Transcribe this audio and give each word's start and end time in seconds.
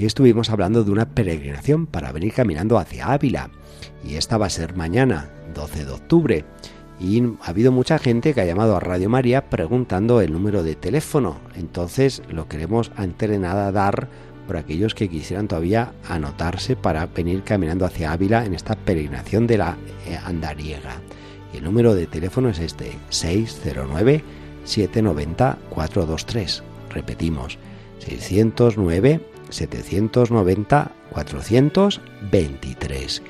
que 0.00 0.06
estuvimos 0.06 0.48
hablando 0.48 0.82
de 0.82 0.90
una 0.90 1.10
peregrinación 1.10 1.84
para 1.86 2.10
venir 2.10 2.32
caminando 2.32 2.78
hacia 2.78 3.12
Ávila 3.12 3.50
y 4.02 4.14
esta 4.14 4.38
va 4.38 4.46
a 4.46 4.50
ser 4.50 4.74
mañana, 4.74 5.28
12 5.54 5.84
de 5.84 5.92
octubre. 5.92 6.44
Y 6.98 7.22
ha 7.22 7.50
habido 7.50 7.70
mucha 7.70 7.98
gente 7.98 8.32
que 8.32 8.40
ha 8.40 8.46
llamado 8.46 8.74
a 8.74 8.80
Radio 8.80 9.10
María 9.10 9.50
preguntando 9.50 10.22
el 10.22 10.32
número 10.32 10.62
de 10.62 10.74
teléfono. 10.74 11.40
Entonces 11.54 12.22
lo 12.30 12.48
queremos 12.48 12.92
antes 12.96 13.28
de 13.28 13.38
nada 13.38 13.70
dar 13.72 14.08
por 14.46 14.56
aquellos 14.56 14.94
que 14.94 15.10
quisieran 15.10 15.48
todavía 15.48 15.92
anotarse 16.08 16.76
para 16.76 17.04
venir 17.04 17.42
caminando 17.42 17.84
hacia 17.84 18.12
Ávila 18.12 18.46
en 18.46 18.54
esta 18.54 18.76
peregrinación 18.76 19.46
de 19.46 19.58
la 19.58 19.76
eh, 20.06 20.18
andariega. 20.24 20.94
Y 21.52 21.58
el 21.58 21.64
número 21.64 21.94
de 21.94 22.06
teléfono 22.06 22.48
es 22.48 22.58
este, 22.58 22.96
609 23.10 24.24
790 24.64 25.58
423. 25.68 26.62
Repetimos, 26.88 27.58
609 27.98 29.29
790 29.50 30.92
423. 31.10 33.22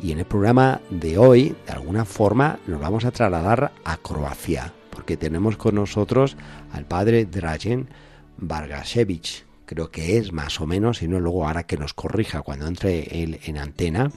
Y 0.00 0.12
en 0.12 0.20
el 0.20 0.24
programa 0.24 0.80
de 0.90 1.18
hoy, 1.18 1.56
de 1.66 1.72
alguna 1.72 2.04
forma, 2.04 2.60
nos 2.66 2.80
vamos 2.80 3.04
a 3.04 3.10
trasladar 3.10 3.72
a 3.84 3.96
Croacia, 3.96 4.72
porque 4.90 5.16
tenemos 5.16 5.56
con 5.56 5.74
nosotros 5.74 6.36
al 6.72 6.84
padre 6.84 7.24
Drajen 7.24 7.88
Vargasevich, 8.36 9.44
creo 9.66 9.90
que 9.90 10.16
es 10.16 10.32
más 10.32 10.60
o 10.60 10.66
menos, 10.66 11.02
y 11.02 11.08
no 11.08 11.20
luego 11.20 11.46
ahora 11.46 11.64
que 11.64 11.76
nos 11.76 11.94
corrija 11.94 12.42
cuando 12.42 12.66
entre 12.66 13.22
él 13.22 13.40
en 13.44 13.58
antena, 13.58 14.10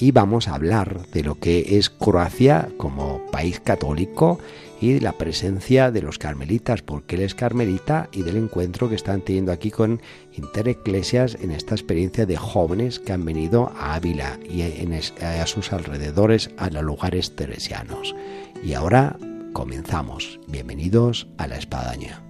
y 0.00 0.12
vamos 0.12 0.48
a 0.48 0.54
hablar 0.54 1.06
de 1.12 1.22
lo 1.22 1.38
que 1.38 1.78
es 1.78 1.90
Croacia 1.90 2.68
como 2.78 3.20
país 3.30 3.60
católico 3.60 4.38
y 4.80 4.98
la 4.98 5.12
presencia 5.12 5.90
de 5.90 6.00
los 6.00 6.18
carmelitas, 6.18 6.80
porque 6.80 7.16
él 7.16 7.22
es 7.22 7.34
carmelita 7.34 8.08
y 8.10 8.22
del 8.22 8.38
encuentro 8.38 8.88
que 8.88 8.94
están 8.94 9.20
teniendo 9.20 9.52
aquí 9.52 9.70
con 9.70 10.00
Intereclesias 10.32 11.36
en 11.42 11.50
esta 11.50 11.74
experiencia 11.74 12.24
de 12.24 12.38
jóvenes 12.38 12.98
que 12.98 13.12
han 13.12 13.26
venido 13.26 13.72
a 13.76 13.94
Ávila 13.94 14.38
y 14.48 14.62
a 14.62 15.46
sus 15.46 15.72
alrededores 15.72 16.50
a 16.56 16.70
los 16.70 16.82
lugares 16.82 17.36
teresianos. 17.36 18.14
Y 18.64 18.72
ahora 18.72 19.18
comenzamos. 19.52 20.40
Bienvenidos 20.48 21.28
a 21.36 21.46
la 21.46 21.58
espadaña. 21.58 22.29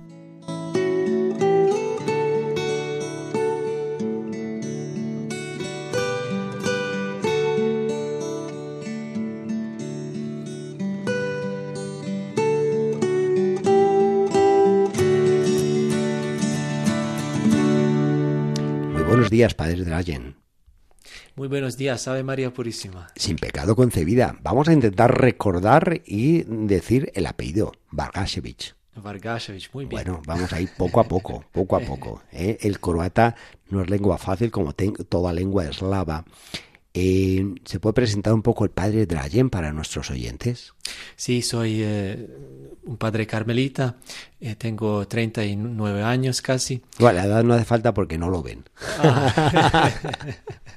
Días, 19.30 19.54
Padre 19.54 19.84
Drayen. 19.84 20.36
Muy 21.34 21.48
buenos 21.48 21.76
días, 21.76 22.06
Ave 22.08 22.22
María 22.22 22.52
Purísima. 22.52 23.08
Sin 23.16 23.36
pecado 23.36 23.74
concebida. 23.74 24.36
Vamos 24.42 24.68
a 24.68 24.72
intentar 24.72 25.18
recordar 25.18 26.02
y 26.04 26.42
decir 26.42 27.10
el 27.14 27.26
apellido, 27.26 27.72
Vargasevich. 27.90 28.74
Vargasevich, 28.96 29.70
muy 29.72 29.86
bien. 29.86 30.02
Bueno, 30.02 30.22
vamos 30.26 30.52
ahí 30.52 30.68
poco 30.76 31.00
a 31.00 31.04
poco, 31.04 31.44
poco 31.52 31.76
a 31.76 31.80
poco. 31.80 32.22
¿eh? 32.32 32.58
El 32.60 32.80
croata 32.80 33.36
no 33.70 33.80
es 33.80 33.88
lengua 33.88 34.18
fácil 34.18 34.50
como 34.50 34.74
toda 34.74 35.32
lengua 35.32 35.64
eslava. 35.64 36.24
Eh, 36.92 37.54
¿Se 37.64 37.78
puede 37.78 37.94
presentar 37.94 38.32
un 38.32 38.42
poco 38.42 38.64
el 38.64 38.70
padre 38.70 39.06
Drayen 39.06 39.48
para 39.48 39.72
nuestros 39.72 40.10
oyentes? 40.10 40.74
Sí, 41.14 41.40
soy 41.40 41.82
eh, 41.84 42.26
un 42.84 42.96
padre 42.96 43.28
carmelita, 43.28 43.96
eh, 44.40 44.56
tengo 44.56 45.06
39 45.06 46.02
años 46.02 46.42
casi. 46.42 46.82
Bueno, 46.98 47.18
la 47.18 47.26
edad 47.26 47.44
no 47.44 47.54
hace 47.54 47.64
falta 47.64 47.94
porque 47.94 48.18
no 48.18 48.28
lo 48.28 48.42
ven. 48.42 48.64
Ah. 48.98 49.92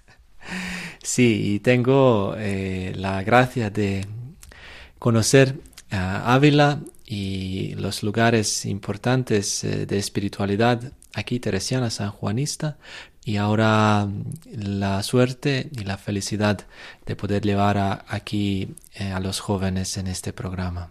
sí, 1.04 1.56
y 1.56 1.60
tengo 1.62 2.36
la 2.38 3.24
gracia 3.24 3.72
de 3.72 4.06
conocer 5.00 5.56
a 5.90 6.36
Ávila 6.36 6.80
y 7.08 7.74
los 7.76 8.04
lugares 8.04 8.66
importantes 8.66 9.62
de 9.64 9.98
espiritualidad 9.98 10.94
aquí 11.14 11.40
teresiana 11.40 11.90
sanjuanista 11.90 12.78
y 13.26 13.38
ahora 13.38 14.08
la 14.52 15.02
suerte 15.04 15.70
y 15.72 15.84
la 15.84 15.98
felicidad 15.98 16.66
de 17.06 17.16
poder 17.16 17.44
llevar 17.44 18.04
aquí 18.08 18.76
eh, 18.96 19.12
a 19.12 19.20
los 19.20 19.40
jóvenes 19.40 19.98
en 19.98 20.08
este 20.08 20.34
programa. 20.34 20.90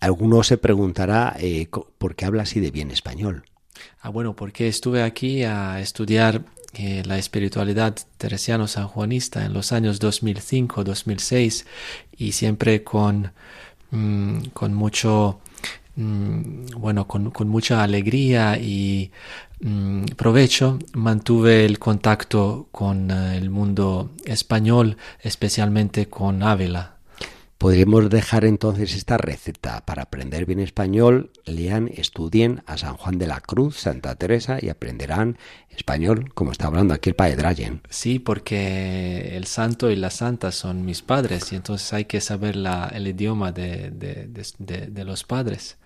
Alguno 0.00 0.42
se 0.42 0.56
preguntará 0.56 1.36
eh, 1.38 1.68
por 1.98 2.14
qué 2.14 2.24
habla 2.24 2.44
así 2.44 2.58
de 2.60 2.70
bien 2.70 2.90
español. 2.90 3.44
Ah, 4.00 4.08
bueno, 4.08 4.34
porque 4.34 4.66
estuve 4.66 5.02
aquí 5.02 5.44
a 5.44 5.80
estudiar 5.80 6.42
eh, 6.72 7.02
la 7.04 7.18
espiritualidad 7.18 7.96
teresiano-sanjuanista 8.16 9.44
en 9.44 9.52
los 9.52 9.72
años 9.72 10.00
2005-2006 10.00 11.66
y 12.16 12.32
siempre 12.32 12.82
con, 12.82 13.32
mm, 13.90 14.44
con 14.54 14.72
mucho 14.72 15.40
Mm, 15.96 16.66
bueno, 16.78 17.06
con, 17.06 17.48
mucha 17.48 17.82
alegría 17.82 18.56
y 18.58 19.10
mm, 19.60 20.04
provecho 20.16 20.78
mantuve 20.94 21.64
el 21.64 21.78
contacto 21.78 22.68
con 22.70 23.10
eh, 23.10 23.36
el 23.36 23.50
mundo 23.50 24.10
español, 24.24 24.96
especialmente 25.22 26.08
con 26.08 26.42
Ávila. 26.42 27.00
Podríamos 27.60 28.08
dejar 28.08 28.46
entonces 28.46 28.94
esta 28.94 29.18
receta 29.18 29.84
para 29.84 30.04
aprender 30.04 30.46
bien 30.46 30.60
español. 30.60 31.30
Lean, 31.44 31.90
estudien 31.94 32.62
a 32.64 32.78
San 32.78 32.96
Juan 32.96 33.18
de 33.18 33.26
la 33.26 33.42
Cruz, 33.42 33.76
Santa 33.76 34.14
Teresa 34.14 34.56
y 34.62 34.70
aprenderán 34.70 35.36
español 35.68 36.32
como 36.32 36.52
está 36.52 36.68
hablando 36.68 36.94
aquí 36.94 37.10
el 37.10 37.16
padre 37.16 37.36
Drayen. 37.36 37.82
Sí, 37.90 38.18
porque 38.18 39.36
el 39.36 39.44
santo 39.44 39.90
y 39.90 39.96
la 39.96 40.08
santa 40.08 40.52
son 40.52 40.86
mis 40.86 41.02
padres 41.02 41.52
y 41.52 41.56
entonces 41.56 41.92
hay 41.92 42.06
que 42.06 42.22
saber 42.22 42.56
el 42.56 43.06
idioma 43.06 43.52
de, 43.52 43.90
de 43.90 45.04
los 45.04 45.24
padres. 45.24 45.76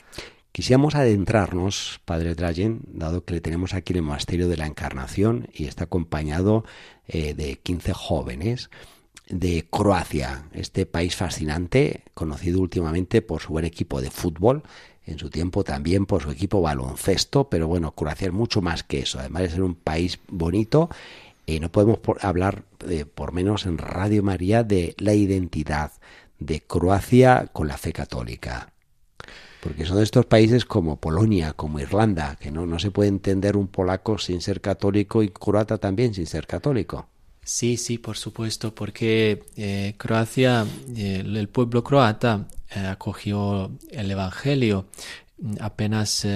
Quisiéramos 0.54 0.94
adentrarnos, 0.94 2.00
Padre 2.04 2.36
Drayen, 2.36 2.82
dado 2.86 3.24
que 3.24 3.34
le 3.34 3.40
tenemos 3.40 3.74
aquí 3.74 3.92
en 3.92 3.96
el 3.96 4.02
Monasterio 4.04 4.46
de 4.46 4.56
la 4.56 4.68
Encarnación 4.68 5.48
y 5.52 5.64
está 5.64 5.82
acompañado 5.82 6.64
eh, 7.08 7.34
de 7.34 7.56
15 7.56 7.92
jóvenes 7.92 8.70
de 9.28 9.66
Croacia, 9.68 10.44
este 10.52 10.86
país 10.86 11.16
fascinante, 11.16 12.04
conocido 12.14 12.60
últimamente 12.60 13.20
por 13.20 13.42
su 13.42 13.48
buen 13.48 13.64
equipo 13.64 14.00
de 14.00 14.12
fútbol, 14.12 14.62
en 15.06 15.18
su 15.18 15.28
tiempo 15.28 15.64
también 15.64 16.06
por 16.06 16.22
su 16.22 16.30
equipo 16.30 16.62
baloncesto, 16.62 17.50
pero 17.50 17.66
bueno, 17.66 17.90
Croacia 17.90 18.28
es 18.28 18.32
mucho 18.32 18.62
más 18.62 18.84
que 18.84 19.00
eso, 19.00 19.18
además 19.18 19.42
de 19.42 19.50
ser 19.50 19.62
un 19.62 19.74
país 19.74 20.20
bonito, 20.28 20.88
y 21.46 21.58
no 21.58 21.72
podemos 21.72 21.98
hablar, 22.20 22.62
eh, 22.88 23.06
por 23.06 23.32
menos 23.32 23.66
en 23.66 23.76
Radio 23.76 24.22
María, 24.22 24.62
de 24.62 24.94
la 24.98 25.14
identidad 25.14 25.90
de 26.38 26.60
Croacia 26.60 27.48
con 27.52 27.66
la 27.66 27.76
fe 27.76 27.92
católica 27.92 28.73
porque 29.64 29.86
son 29.86 29.96
de 29.96 30.02
estos 30.02 30.26
países 30.26 30.66
como 30.66 30.96
Polonia, 30.96 31.54
como 31.54 31.80
Irlanda, 31.80 32.36
que 32.38 32.50
no, 32.50 32.66
no 32.66 32.78
se 32.78 32.90
puede 32.90 33.08
entender 33.08 33.56
un 33.56 33.66
polaco 33.66 34.18
sin 34.18 34.42
ser 34.42 34.60
católico 34.60 35.22
y 35.22 35.30
croata 35.30 35.78
también 35.78 36.12
sin 36.12 36.26
ser 36.26 36.46
católico. 36.46 37.08
Sí, 37.42 37.78
sí, 37.78 37.96
por 37.96 38.18
supuesto, 38.18 38.74
porque 38.74 39.42
eh, 39.56 39.94
Croacia, 39.96 40.66
eh, 40.94 41.22
el 41.24 41.48
pueblo 41.48 41.82
croata 41.82 42.46
eh, 42.74 42.80
acogió 42.80 43.70
el 43.90 44.10
Evangelio 44.10 44.86
apenas 45.60 46.26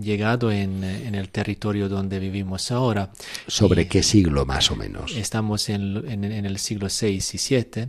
llegado 0.00 0.50
en, 0.50 0.82
en, 0.82 1.14
el 1.14 1.28
territorio 1.28 1.88
donde 1.88 2.18
vivimos 2.18 2.70
ahora. 2.70 3.10
¿Sobre 3.46 3.86
qué 3.86 4.02
siglo 4.02 4.44
más 4.44 4.70
o 4.70 4.76
menos? 4.76 5.14
Estamos 5.14 5.68
en, 5.68 5.96
en, 6.10 6.24
en 6.24 6.44
el 6.44 6.58
siglo 6.58 6.88
VI 6.88 7.06
y 7.06 7.54
VII 7.54 7.88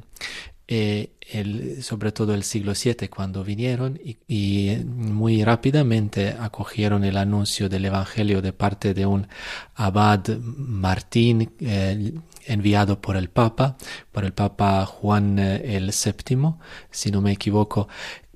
eh, 0.71 1.79
sobre 1.81 2.11
todo 2.11 2.35
el 2.35 2.43
siglo 2.43 2.73
VII 2.73 3.07
cuando 3.09 3.43
vinieron 3.43 3.99
y, 4.27 4.77
muy 4.85 5.43
rápidamente 5.43 6.35
acogieron 6.39 7.03
el 7.03 7.17
anuncio 7.17 7.69
del 7.69 7.85
Evangelio 7.85 8.39
de 8.43 8.53
parte 8.53 8.93
de 8.93 9.07
un 9.07 9.27
abad 9.73 10.27
Martín 10.37 11.53
eh, 11.59 12.13
enviado 12.45 13.01
por 13.01 13.17
el 13.17 13.29
Papa, 13.29 13.77
por 14.11 14.25
el 14.25 14.33
Papa 14.33 14.85
Juan 14.85 15.39
eh, 15.39 15.75
el 15.75 15.91
VII, 15.91 16.53
si 16.91 17.09
no 17.09 17.21
me 17.21 17.31
equivoco, 17.31 17.87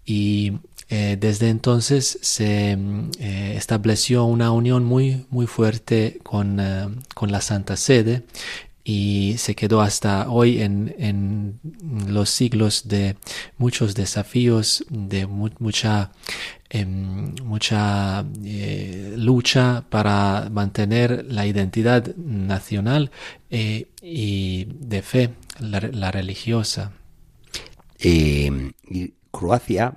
y 0.04 0.54
desde 0.90 1.50
entonces 1.50 2.20
se 2.22 2.78
estableció 3.56 4.26
una 4.26 4.52
unión 4.52 4.86
muy, 4.86 5.26
muy 5.32 5.48
fuerte 5.48 6.20
con, 6.22 6.62
con 7.16 7.32
la 7.32 7.42
Santa 7.42 7.78
Sede 7.78 8.24
y 8.84 9.36
se 9.38 9.56
quedó 9.56 9.82
hasta 9.82 10.30
hoy 10.30 10.62
en, 10.62 10.94
en 10.98 11.60
los 12.08 12.30
siglos 12.30 12.88
de 12.88 13.16
muchos 13.58 13.96
desafíos, 13.96 14.84
de 14.90 15.26
mucha, 15.26 16.12
em, 16.70 17.34
mucha 17.44 18.26
eh, 18.44 19.14
lucha 19.18 19.86
para 19.90 20.50
mantener 20.52 21.26
la 21.30 21.48
identidad 21.48 22.14
nacional 22.18 23.12
eh, 23.50 23.88
y 24.02 24.66
de 24.66 25.02
fe, 25.02 25.30
la, 25.60 26.12
religiosa. 26.12 26.92
Em, 28.00 28.74
Croacia 29.32 29.94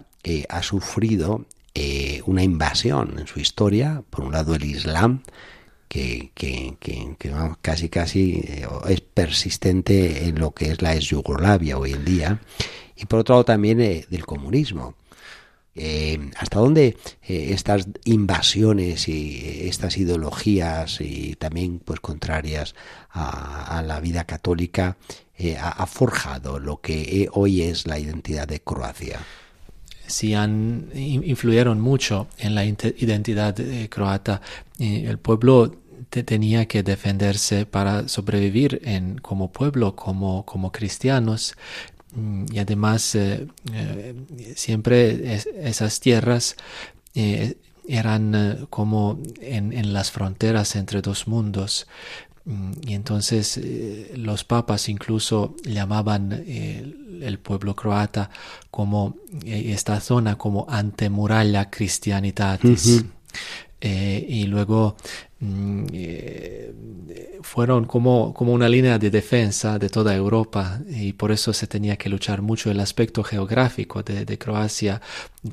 ha 0.49 0.63
sufrido 0.63 1.47
una 2.25 2.43
invasión 2.43 3.19
en 3.19 3.27
su 3.27 3.39
historia, 3.39 4.03
por 4.11 4.25
un 4.25 4.33
lado 4.33 4.55
el 4.55 4.65
Islam, 4.65 5.23
que, 5.89 6.31
que, 6.35 6.77
que, 6.79 7.17
casi 7.63 7.89
casi 7.89 8.43
eh, 8.45 8.67
es 8.89 9.01
persistente 9.01 10.27
en 10.27 10.39
lo 10.39 10.53
que 10.53 10.71
es 10.71 10.83
la 10.83 10.95
ex 10.95 11.07
Yugoslavia 11.07 11.79
hoy 11.79 11.93
en 11.93 12.05
día, 12.05 12.41
y 12.97 13.07
por 13.07 13.21
otro 13.21 13.35
lado 13.35 13.45
también 13.45 13.81
eh, 13.81 14.07
del 14.11 14.27
comunismo. 14.27 14.95
Eh, 15.79 16.31
¿Hasta 16.39 16.59
dónde 16.59 16.97
estas 17.21 17.87
invasiones 18.05 19.09
y 19.09 19.69
estas 19.69 19.99
ideologías 19.99 21.03
y 21.03 21.35
también 21.35 21.81
pues 21.81 22.01
contrarias 22.01 22.75
a, 23.11 23.83
la 23.87 24.01
vida 24.01 24.25
católica 24.25 24.97
ha, 25.61 25.87
forjado 25.87 26.61
lo 26.61 26.81
que 26.81 27.29
hoy 27.31 27.61
es 27.61 27.87
la 27.87 27.99
identidad 27.99 28.49
de 28.49 28.61
Croacia? 28.61 29.21
Sí 30.07 30.35
han 30.35 30.91
influyeron 30.95 31.81
mucho 31.81 32.29
en 32.39 32.55
la 32.55 32.65
identidad 32.65 33.57
croata. 33.89 34.41
el 34.79 35.19
pueblo 35.19 35.73
tenía 36.11 36.67
que 36.67 36.83
defenderse 36.83 37.67
para 37.67 38.09
sobrevivir 38.09 38.81
en, 38.85 39.19
como 39.19 39.53
pueblo, 39.53 39.97
como, 39.97 40.45
como 40.45 40.73
cristianos. 40.73 41.55
Mm, 42.15 42.47
y 42.53 42.59
además, 42.59 43.15
eh, 43.15 43.47
eh, 43.73 44.15
siempre 44.55 45.35
esas 45.35 46.01
tierras 46.01 46.57
eh, 47.15 47.57
eran 47.89 48.67
como 48.71 49.21
en, 49.41 49.73
en, 49.73 49.93
las 49.93 50.11
fronteras 50.11 50.77
entre 50.77 51.03
dos 51.03 51.29
mundos. 51.29 51.87
Mm, 52.47 52.73
y 52.87 52.95
entonces 52.95 53.61
los 54.15 54.45
papas 54.45 54.89
incluso 54.89 55.55
llamaban 55.65 56.33
el 56.33 57.39
pueblo 57.39 57.75
croata 57.75 58.31
como 58.71 59.17
esta 59.45 60.01
zona 60.01 60.39
como 60.39 60.67
antemuralla 60.69 61.71
cristianitatis. 61.71 63.05
y 63.81 64.45
luego 64.45 64.97
eh, 65.39 66.75
fueron 67.43 67.85
como, 67.85 68.33
como 68.33 68.55
una 68.55 68.71
línea 68.71 68.99
de 68.99 69.11
defensa 69.11 69.79
de 69.79 69.91
toda 69.91 70.15
Europa 70.15 70.81
y 70.89 71.13
por 71.13 71.31
eso 71.31 71.53
se 71.53 71.67
tenía 71.67 71.97
que 71.97 72.09
luchar 72.09 72.41
mucho 72.41 72.71
el 72.71 72.81
aspecto 72.81 73.23
geográfico 73.23 74.03
de, 74.03 74.39
Croacia. 74.39 75.01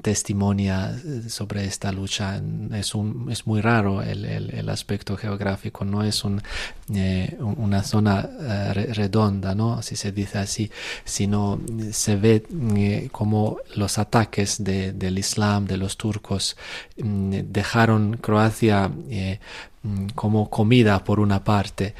Testimonia 0.01 0.89
eh, 1.05 1.29
sobre 1.29 1.65
esta 1.65 1.91
lucha. 1.91 2.41
Es, 2.73 2.95
un, 2.95 3.27
es 3.29 3.45
muy 3.45 3.61
raro 3.61 4.01
el, 4.01 4.25
el, 4.25 4.69
aspecto 4.69 5.15
geográfico. 5.15 5.85
No 5.85 6.01
es 6.01 6.23
eh, 6.95 7.37
una 7.39 7.83
zona 7.83 8.27
redonda 8.73 9.53
no 9.53 9.83
si 9.83 9.95
se 9.95 10.11
dice 10.11 10.39
así. 10.39 10.71
Sino 11.05 11.59
se 11.91 12.15
ve 12.15 13.09
como 13.11 13.57
los 13.75 13.99
ataques 13.99 14.63
del 14.63 15.19
Islam 15.19 15.67
de 15.67 15.77
los 15.77 15.95
turcos 15.97 16.57
mm, 16.97 17.41
dejaron 17.51 18.17
Croacia 18.17 18.89
Mm, 18.89 19.37
como 20.15 20.49
comida 20.49 21.03
por 21.03 21.19
una 21.19 21.43
parte 21.43 21.93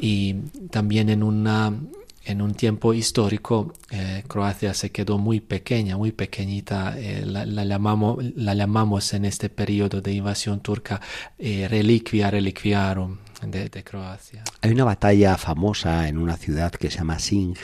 y 0.00 0.34
también 0.70 1.10
en 1.10 1.22
una 1.22 1.72
en 2.28 2.42
un 2.42 2.54
tiempo 2.54 2.92
histórico 2.92 3.72
eh, 3.90 4.22
Croacia 4.28 4.74
se 4.74 4.90
quedó 4.90 5.16
muy 5.16 5.40
pequeña, 5.40 5.96
muy 5.96 6.12
pequeñita, 6.12 6.94
eh, 6.98 7.24
la, 7.24 7.44
llamamos, 7.64 8.22
la 8.36 8.54
llamamos 8.54 9.14
en 9.14 9.24
este 9.24 9.48
periodo 9.48 10.02
de 10.02 10.12
invasión 10.12 10.60
turca 10.60 11.00
eh, 11.38 11.66
reliquia 11.68 12.30
reliquiarum 12.30 13.16
de, 13.46 13.70
de, 13.70 13.82
Croacia. 13.82 14.44
Hay 14.60 14.72
una 14.72 14.84
batalla 14.84 15.38
famosa 15.38 16.06
en 16.06 16.18
una 16.18 16.36
ciudad 16.36 16.70
que 16.72 16.90
se 16.90 16.98
llama 16.98 17.18
Singh, 17.18 17.58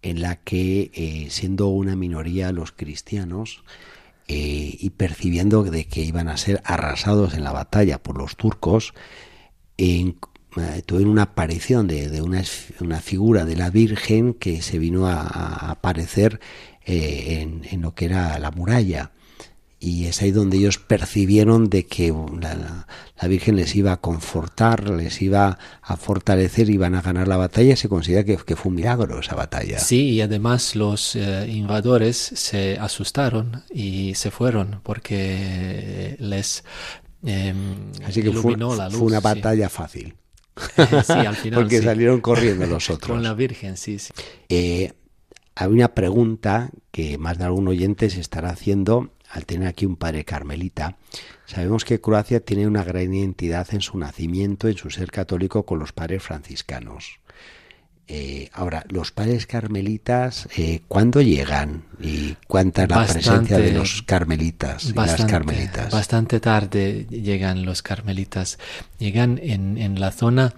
en 0.00 0.22
la 0.22 0.36
que 0.36 1.28
siendo 1.30 1.68
una 1.68 1.94
minoría 1.94 2.50
los 2.50 2.72
cristianos 2.72 3.62
eh, 4.28 4.76
y 4.78 4.90
percibiendo 4.90 5.62
de 5.64 5.86
que 5.86 6.02
iban 6.02 6.28
a 6.28 6.36
ser 6.36 6.60
arrasados 6.64 7.34
en 7.34 7.44
la 7.44 7.52
batalla 7.52 8.02
por 8.02 8.18
los 8.18 8.36
turcos, 8.36 8.94
eh, 9.78 10.14
tuvieron 10.86 11.12
una 11.12 11.22
aparición 11.22 11.88
de, 11.88 12.22
una, 12.22 13.00
figura 13.00 13.44
de 13.44 13.56
la 13.56 13.70
Virgen 13.70 14.34
que 14.34 14.62
se 14.62 14.78
vino 14.78 15.06
a, 15.06 15.70
aparecer 15.70 16.40
eh, 16.84 17.46
en, 17.70 17.80
lo 17.80 17.94
que 17.94 18.04
era 18.04 18.38
la 18.38 18.50
muralla 18.50 19.12
y 19.82 20.06
es 20.06 20.22
ahí 20.22 20.30
donde 20.30 20.58
ellos 20.58 20.78
percibieron 20.78 21.68
de 21.68 21.86
que 21.86 22.14
la, 22.40 22.86
Virgen 23.26 23.56
les 23.56 23.74
iba 23.74 23.90
a 23.90 23.96
confortar, 23.96 24.88
les 24.88 25.20
iba 25.22 25.58
a 25.82 25.96
fortalecer, 25.96 26.70
iban 26.70 26.94
a 26.94 27.02
ganar 27.02 27.26
la 27.26 27.36
batalla. 27.36 27.74
Se 27.74 27.88
considera 27.88 28.22
que, 28.22 28.54
fue 28.54 28.70
un 28.70 28.76
milagro 28.76 29.18
esa 29.18 29.34
batalla. 29.34 29.80
Sí, 29.80 30.10
y 30.10 30.20
además 30.20 30.76
los 30.76 31.16
eh, 31.16 31.48
invadores 31.50 32.16
se 32.16 32.78
asustaron 32.78 33.64
y 33.74 34.14
se 34.14 34.30
fueron 34.30 34.80
porque 34.84 36.14
les 36.20 36.62
eh, 37.24 37.52
Así 38.06 38.22
que 38.22 38.30
fue, 38.30 38.56
la 38.56 38.88
luz, 38.88 38.98
fue 38.98 39.08
una 39.08 39.20
batalla 39.20 39.68
fácil. 39.68 40.14
sí, 40.76 41.12
al 41.12 41.34
final. 41.34 41.60
porque 41.60 41.82
salieron 41.82 42.20
corriendo 42.20 42.66
los 42.66 42.88
otros. 42.90 43.10
Con 43.10 43.24
la 43.24 43.34
Virgen, 43.34 43.76
sí. 43.76 43.98
sí. 43.98 44.12
Eh, 44.48 44.92
hay 45.56 45.68
una 45.68 45.88
pregunta 45.88 46.70
que 46.92 47.18
más 47.18 47.38
de 47.38 47.44
algún 47.44 47.66
oyente 47.66 48.10
se 48.10 48.20
estará 48.20 48.50
haciendo 48.50 49.10
al 49.32 49.46
tener 49.46 49.66
aquí 49.66 49.86
un 49.86 49.96
padre 49.96 50.24
carmelita, 50.24 50.96
sabemos 51.46 51.84
que 51.84 52.00
Croacia 52.00 52.40
tiene 52.40 52.66
una 52.66 52.84
gran 52.84 53.12
identidad 53.14 53.66
en 53.72 53.80
su 53.80 53.98
nacimiento, 53.98 54.68
en 54.68 54.76
su 54.76 54.90
ser 54.90 55.10
católico 55.10 55.64
con 55.64 55.78
los 55.78 55.92
padres 55.92 56.22
franciscanos. 56.22 57.18
Eh, 58.08 58.50
ahora, 58.52 58.84
los 58.90 59.10
padres 59.10 59.46
carmelitas, 59.46 60.46
eh, 60.58 60.82
¿cuándo 60.86 61.22
llegan? 61.22 61.84
¿Y 61.98 62.36
cuánta 62.46 62.82
es 62.82 62.90
la 62.90 63.06
presencia 63.06 63.58
de 63.58 63.72
los 63.72 64.02
carmelitas 64.02 64.84
y 64.84 64.92
las 64.92 65.24
carmelitas? 65.24 65.90
Bastante 65.90 66.38
tarde 66.38 67.06
llegan 67.08 67.64
los 67.64 67.80
carmelitas. 67.80 68.58
Llegan 68.98 69.40
en, 69.42 69.78
en 69.78 69.98
la 69.98 70.10
zona 70.10 70.52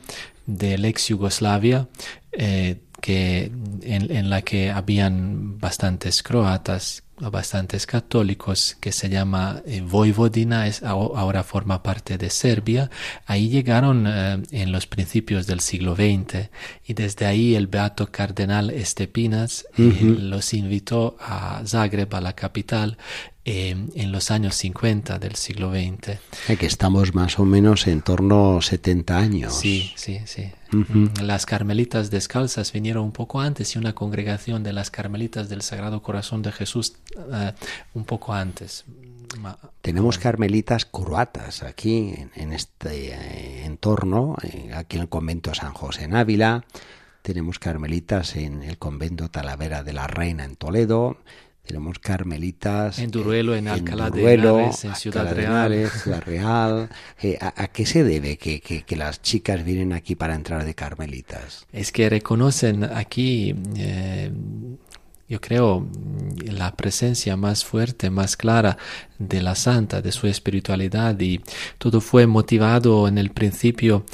del 0.46 0.84
ex 0.84 1.08
Yugoslavia, 1.08 1.88
eh, 2.32 2.80
que, 3.04 3.52
en, 3.82 4.10
en, 4.16 4.30
la 4.30 4.40
que 4.40 4.70
habían 4.70 5.58
bastantes 5.58 6.22
croatas 6.22 7.04
bastantes 7.18 7.86
católicos 7.86 8.76
que 8.80 8.90
se 8.90 9.08
llama 9.08 9.62
eh, 9.66 9.82
Vojvodina, 9.82 10.66
es, 10.66 10.82
ahora 10.82 11.44
forma 11.44 11.82
parte 11.82 12.18
de 12.18 12.30
Serbia. 12.30 12.90
Ahí 13.26 13.48
llegaron 13.48 14.06
eh, 14.06 14.42
en 14.50 14.72
los 14.72 14.86
principios 14.86 15.46
del 15.46 15.60
siglo 15.60 15.94
XX 15.94 16.48
y 16.86 16.94
desde 16.94 17.26
ahí 17.26 17.54
el 17.54 17.66
beato 17.66 18.10
cardenal 18.10 18.70
Estepinas 18.70 19.66
eh, 19.78 19.92
los 20.02 20.54
invitó 20.54 21.16
a 21.20 21.62
Zagreb, 21.64 22.12
a 22.14 22.20
la 22.20 22.32
capital, 22.32 22.98
en 23.44 24.12
los 24.12 24.30
años 24.30 24.54
50 24.56 25.18
del 25.18 25.36
siglo 25.36 25.70
XX. 25.70 26.18
Que 26.58 26.66
estamos 26.66 27.14
más 27.14 27.38
o 27.38 27.44
menos 27.44 27.86
en 27.86 28.00
torno 28.00 28.58
a 28.58 28.62
70 28.62 29.18
años. 29.18 29.54
Sí, 29.54 29.92
sí, 29.96 30.20
sí. 30.24 30.50
Mm, 30.72 31.20
las 31.22 31.46
carmelitas 31.46 32.10
descalzas 32.10 32.72
vinieron 32.72 33.04
un 33.04 33.12
poco 33.12 33.40
antes 33.40 33.74
y 33.74 33.78
una 33.78 33.94
congregación 33.94 34.62
de 34.62 34.72
las 34.72 34.90
carmelitas 34.90 35.48
del 35.48 35.62
Sagrado 35.62 36.02
Corazón 36.02 36.42
de 36.42 36.52
Jesús 36.52 36.94
eh, 37.32 37.52
un 37.92 38.04
poco 38.04 38.32
antes. 38.32 38.84
Tenemos 39.82 40.18
carmelitas 40.18 40.84
croatas 40.84 41.62
aquí 41.62 42.14
en, 42.34 42.52
este 42.52 43.12
eh, 43.12 43.64
entorno, 43.64 44.36
eh, 44.42 44.70
aquí 44.74 44.96
en 44.96 45.02
el 45.02 45.08
convento 45.08 45.54
San 45.54 45.72
José 45.74 46.04
en 46.04 46.14
Ávila. 46.14 46.64
Tenemos 47.22 47.58
carmelitas 47.58 48.36
en 48.36 48.62
el 48.62 48.78
convento 48.78 49.30
Talavera 49.30 49.82
de 49.82 49.92
la 49.92 50.06
Reina 50.06 50.44
en 50.44 50.56
Toledo 50.56 51.18
tenemos 51.64 51.98
carmelitas. 51.98 52.98
En 52.98 53.10
Duruelo, 53.10 53.54
en, 53.54 53.68
Alcalá 53.68 54.10
de 54.10 54.34
Henares, 54.34 54.84
en 54.84 54.94
Ciudad 54.94 55.34
Real. 55.34 55.90
Ciudad 56.02 56.22
Real. 56.24 56.90
Eh, 57.22 57.38
¿a, 57.40 57.68
qué 57.68 57.86
se 57.86 58.04
debe 58.04 58.36
que, 58.36 58.60
que, 58.60 58.96
las 58.96 59.22
chicas 59.22 59.64
vienen 59.64 59.92
aquí 59.92 60.14
para 60.14 60.34
entrar 60.34 60.64
de 60.64 60.74
carmelitas? 60.74 61.66
Es 61.72 61.90
que 61.90 62.10
reconocen 62.10 62.84
aquí, 62.84 63.54
eh, 63.76 64.30
yo 65.28 65.40
creo, 65.40 65.88
la 66.44 66.74
presencia 66.76 67.36
más 67.36 67.64
fuerte, 67.64 68.10
más 68.10 68.36
clara 68.36 68.76
de 69.18 69.40
la 69.40 69.54
santa, 69.54 70.02
de 70.02 70.12
su 70.12 70.26
espiritualidad 70.26 71.18
y 71.18 71.40
todo 71.78 72.02
fue 72.02 72.26
motivado 72.26 73.08
en 73.08 73.16
el 73.16 73.30
principio 73.30 74.04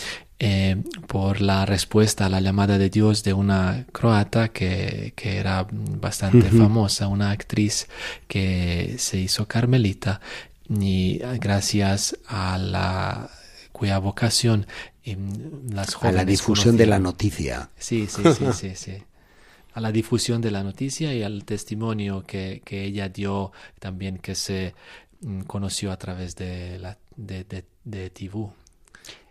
eh, 0.42 0.82
por 1.06 1.42
la 1.42 1.66
respuesta 1.66 2.24
a 2.24 2.28
la 2.30 2.40
llamada 2.40 2.78
de 2.78 2.88
Dios 2.88 3.22
de 3.22 3.34
una 3.34 3.84
croata 3.92 4.48
que, 4.48 5.12
que 5.14 5.36
era 5.36 5.66
bastante 5.70 6.48
famosa, 6.50 7.08
una 7.08 7.30
actriz 7.30 7.88
que 8.26 8.96
se 8.98 9.18
hizo 9.18 9.46
carmelita 9.46 10.22
y 10.70 11.18
gracias 11.38 12.16
a 12.26 12.56
la 12.56 13.28
cuya 13.70 13.98
vocación 13.98 14.66
las 15.68 15.94
jóvenes 15.94 16.20
a 16.20 16.22
la 16.22 16.24
difusión 16.24 16.76
de 16.78 16.86
la 16.86 16.98
noticia. 16.98 17.68
Sí, 17.76 18.06
sí, 18.06 18.22
sí, 18.34 18.46
sí, 18.54 18.74
sí. 18.76 19.02
A 19.74 19.80
la 19.80 19.92
difusión 19.92 20.40
de 20.40 20.50
la 20.50 20.62
noticia 20.62 21.12
y 21.12 21.22
al 21.22 21.44
testimonio 21.44 22.24
que, 22.26 22.62
que 22.64 22.84
ella 22.84 23.10
dio 23.10 23.52
también 23.78 24.16
que 24.16 24.34
se 24.34 24.74
mm, 25.20 25.42
conoció 25.42 25.92
a 25.92 25.98
través 25.98 26.34
de, 26.34 26.78
la, 26.78 26.96
de, 27.16 27.44
de, 27.44 27.64
de 27.84 28.08
Tibú. 28.08 28.52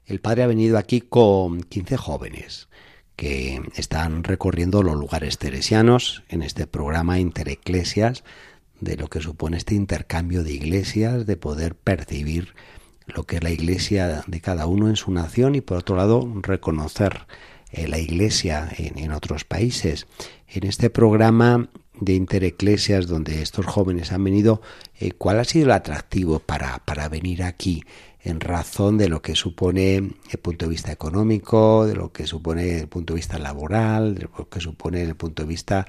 El 0.10 0.20
padre 0.22 0.42
ha 0.42 0.48
venido 0.48 0.80
aquí 0.80 1.01
con 1.01 1.62
15 1.62 1.96
jóvenes 1.96 2.68
que 3.16 3.62
están 3.75 4.24
recorriendo 4.24 4.82
los 4.82 4.96
lugares 4.96 5.38
teresianos 5.38 6.24
en 6.30 6.42
este 6.42 6.66
programa 6.66 7.20
Intereclesias 7.20 8.24
de 8.82 8.98
lo 8.98 9.08
que 9.08 9.22
supone 9.22 9.58
este 9.58 9.75
intercambio 9.75 10.44
de 10.44 10.51
iglesias, 10.51 11.28
de 11.28 11.38
poder 11.38 11.75
percibir 11.75 12.56
lo 13.06 13.25
que 13.25 13.36
es 13.36 13.44
la 13.44 13.51
iglesia 13.51 14.24
de 14.25 14.42
cada 14.42 14.66
uno 14.66 14.89
en 14.89 14.96
su 14.96 15.12
nación 15.12 15.54
y 15.54 15.62
por 15.62 15.78
otro 15.78 15.96
lado 15.96 16.28
reconocer 16.42 17.28
eh, 17.72 17.88
la 17.88 18.00
iglesia 18.00 18.68
en, 18.78 19.12
otros 19.12 19.44
países. 19.44 20.08
En 20.48 20.66
este 20.66 20.89
programa 20.89 21.70
de 21.94 22.13
Intereclesias 22.13 23.06
donde 23.06 23.44
estos 23.44 23.68
jóvenes 23.68 24.12
han 24.12 24.24
venido, 24.24 24.63
eh, 25.00 25.12
¿cuál 25.12 25.39
ha 25.39 25.44
sido 25.44 25.66
el 25.66 25.72
atractivo 25.72 26.39
para, 26.39 26.80
para 26.80 27.10
venir 27.10 27.44
aquí? 27.44 27.84
En 28.22 28.40
razón 28.40 28.98
de 28.98 29.10
lo 29.10 29.22
que 29.22 29.36
supone 29.36 29.96
el 29.96 30.40
punto 30.42 30.66
de 30.66 30.70
vista 30.70 30.92
económico, 30.92 31.86
de 31.86 31.96
lo 31.96 32.12
que 32.12 32.28
supone 32.28 32.80
el 32.80 32.88
punto 32.88 33.14
de 33.14 33.18
vista 33.18 33.40
laboral, 33.40 34.16
de 34.16 34.24
lo 34.24 34.50
que 34.50 34.60
supone 34.60 35.02
el 35.02 35.16
punto 35.16 35.44
de 35.44 35.50
vista 35.50 35.88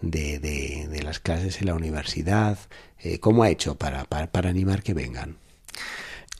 de, 0.00 0.38
de, 0.38 1.02
las 1.02 1.18
clases 1.18 1.60
en 1.60 1.66
la 1.66 1.74
universidad. 1.74 2.58
Eh, 2.98 3.18
¿Cómo 3.18 3.42
ha 3.42 3.50
hecho 3.50 3.76
para, 3.76 4.04
para, 4.04 4.48
animar 4.48 4.82
que 4.82 4.94
vengan? 4.94 5.36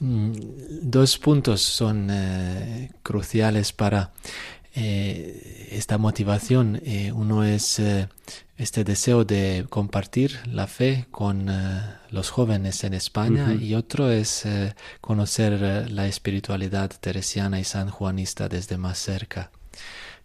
Mm, 0.01 0.33
dos 0.83 1.19
puntos 1.19 1.63
son 1.63 2.09
eh, 2.11 2.91
cruciales 3.03 3.73
para 3.73 4.13
eh, 4.75 5.69
esta 5.73 5.99
motivación. 5.99 6.81
uno 7.15 7.45
es 7.45 7.81
este 8.57 8.85
deseo 8.85 9.25
de 9.25 9.67
compartir 9.69 10.39
la 10.47 10.67
fe 10.67 11.07
con 11.11 11.51
los 12.11 12.31
jóvenes 12.31 12.85
en 12.85 12.95
España 12.95 13.53
y 13.53 13.75
otro 13.75 14.11
es 14.11 14.45
conocer 15.01 15.91
la 15.91 16.07
espiritualidad 16.07 16.91
teresiana 17.01 17.59
y 17.59 17.65
sanjuanista 17.65 18.49
desde 18.49 18.77
más 18.77 18.99
cerca. 18.99 19.51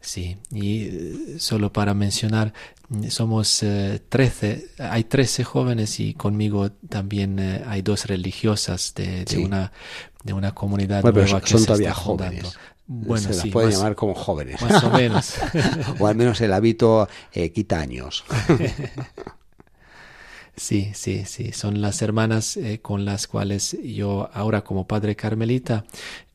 Sí, 0.01 0.37
y 0.51 0.83
eh, 0.83 1.35
solo 1.39 1.73
para 1.73 1.93
mencionar, 1.93 2.53
somos 3.09 3.61
eh, 3.63 4.01
trece, 4.07 4.69
hay 4.77 5.03
trece 5.03 5.43
jóvenes 5.43 5.99
y 5.99 6.13
conmigo 6.13 6.71
también 6.71 7.37
eh, 7.37 7.63
hay 7.67 7.81
dos 7.81 8.05
religiosas 8.05 8.93
de, 8.95 9.25
de, 9.25 9.37
una, 9.37 9.73
de 10.23 10.31
una 10.31 10.53
comunidad 10.53 11.03
nueva 11.03 11.41
que 11.41 11.47
son 11.49 11.59
se 11.59 11.65
todavía 11.65 11.89
está 11.89 12.01
jóvenes. 12.01 12.57
Bueno, 12.91 13.27
se 13.27 13.33
sí, 13.33 13.51
puede 13.51 13.71
llamar 13.71 13.95
como 13.95 14.15
jóvenes. 14.15 14.61
Más 14.61 14.83
o 14.83 14.89
menos. 14.89 15.35
o 15.99 16.07
al 16.07 16.15
menos 16.15 16.41
el 16.41 16.51
hábito 16.53 17.07
quita 17.53 17.79
años. 17.79 18.25
Sí, 20.55 20.91
sí, 20.93 21.23
sí. 21.23 21.53
Son 21.53 21.79
las 21.79 22.01
hermanas 22.01 22.59
con 22.81 23.05
las 23.05 23.27
cuales 23.27 23.77
yo 23.81 24.29
ahora 24.33 24.65
como 24.65 24.87
padre 24.87 25.15
carmelita 25.15 25.85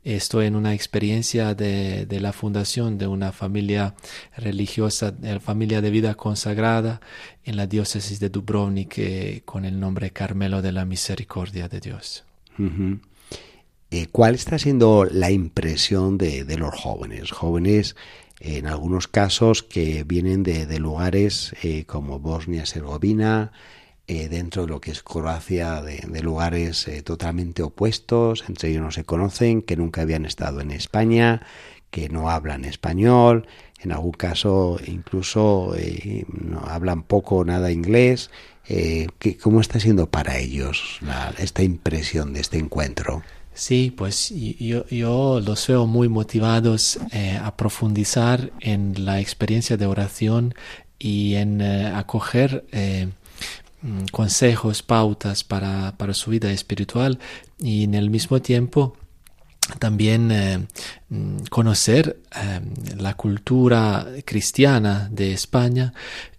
Estoy 0.04 0.44
en 0.44 0.54
una 0.54 0.74
experiencia 0.74 1.54
de, 1.54 2.04
de, 2.04 2.20
la 2.20 2.34
fundación 2.34 2.98
de 2.98 3.06
una 3.06 3.32
familia 3.32 3.94
religiosa, 4.36 5.10
de 5.10 5.40
familia 5.40 5.80
de 5.80 5.90
vida 5.90 6.14
consagrada 6.14 7.00
en 7.42 7.56
la 7.56 7.66
diócesis 7.66 8.20
de 8.20 8.28
Dubrovnik 8.28 8.98
eh, 8.98 9.42
con 9.46 9.64
el 9.64 9.80
nombre 9.80 10.10
Carmelo 10.10 10.60
de 10.60 10.72
la 10.72 10.84
Misericordia 10.84 11.68
de 11.68 11.80
Dios. 11.80 12.24
Eh, 13.96 14.08
¿Cuál 14.10 14.34
está 14.34 14.58
siendo 14.58 15.04
la 15.04 15.30
impresión 15.30 16.18
de, 16.18 16.42
de, 16.42 16.58
los 16.58 16.74
jóvenes? 16.74 17.30
Jóvenes 17.30 17.94
en 18.40 18.66
algunos 18.66 19.06
casos 19.06 19.62
que 19.62 20.02
vienen 20.02 20.42
de, 20.42 20.66
de 20.66 20.80
lugares 20.80 21.54
eh, 21.62 21.84
como 21.84 22.18
Bosnia-Herzegovina, 22.18 23.52
eh, 24.08 24.28
dentro 24.28 24.62
de 24.62 24.68
lo 24.68 24.80
que 24.80 24.90
es 24.90 25.04
Croacia, 25.04 25.80
de, 25.80 26.22
lugares 26.22 26.88
eh, 26.88 27.02
totalmente 27.02 27.62
opuestos, 27.62 28.42
entre 28.48 28.70
ellos 28.70 28.82
no 28.82 28.90
se 28.90 29.04
conocen, 29.04 29.62
que 29.62 29.76
nunca 29.76 30.02
habían 30.02 30.26
estado 30.26 30.60
en 30.60 30.72
España, 30.72 31.46
que 31.92 32.08
no 32.08 32.30
hablan 32.30 32.64
español, 32.64 33.46
en 33.80 33.92
algún 33.92 34.10
caso 34.10 34.76
incluso 34.88 35.72
hablan 36.66 37.04
poco 37.04 37.36
o 37.36 37.44
nada 37.44 37.70
inglés. 37.70 38.32
¿Cómo 39.40 39.60
está 39.60 39.78
siendo 39.78 40.10
para 40.10 40.38
ellos 40.38 40.98
esta 41.38 41.62
impresión 41.62 42.32
de 42.32 42.40
este 42.40 42.58
encuentro? 42.58 43.22
Sí, 43.54 43.92
pues 43.96 44.34
yo, 44.58 44.84
yo 44.88 45.40
los 45.40 45.66
veo 45.68 45.86
muy 45.86 46.08
motivados 46.08 46.98
a 47.40 47.56
profundizar 47.56 48.52
en 48.60 49.04
la 49.04 49.20
experiencia 49.20 49.76
de 49.76 49.86
oración 49.86 50.54
y 50.98 51.36
en 51.36 51.62
acoger 51.62 52.64
Mm, 53.84 54.06
consejos, 54.10 54.82
pautas 54.82 55.44
para, 55.44 55.92
para, 55.98 56.14
su 56.14 56.30
vida 56.30 56.50
espiritual 56.50 57.18
y 57.58 57.84
en 57.84 57.92
el 57.94 58.08
mismo 58.08 58.40
tiempo 58.40 58.96
también 59.78 60.30
eh, 60.32 60.66
mm, 61.10 61.44
conocer 61.50 62.18
eh, 62.34 62.60
la 62.96 63.12
cultura 63.12 64.06
cristiana 64.24 65.10
de 65.12 65.34
España 65.34 65.92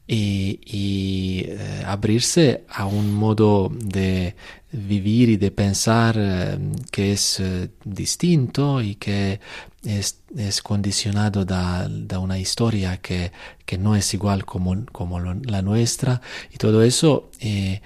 y, 0.08 1.46
eh, 1.48 1.84
abrirse 1.86 2.64
a 2.70 2.86
un 2.86 3.14
modo 3.14 3.72
de 3.74 4.36
vivir 4.72 5.30
y 5.30 5.38
de 5.38 5.52
pensar 5.52 6.60
que 6.92 7.14
es 7.14 7.42
distinto 7.86 8.82
y 8.82 8.96
que 8.96 9.40
es, 9.86 10.22
es 10.36 10.62
condicionado 10.62 11.46
da, 11.46 11.88
da, 11.90 12.20
una 12.20 12.38
historia 12.40 12.98
que, 12.98 13.32
que, 13.66 13.78
no 13.78 13.96
es 13.96 14.14
igual 14.14 14.46
como, 14.46 14.86
como 14.92 15.20
la 15.20 15.62
nuestra. 15.62 16.22
Y 16.54 16.58
todo 16.58 16.84
eso 16.84 17.30
eh, 17.40 17.82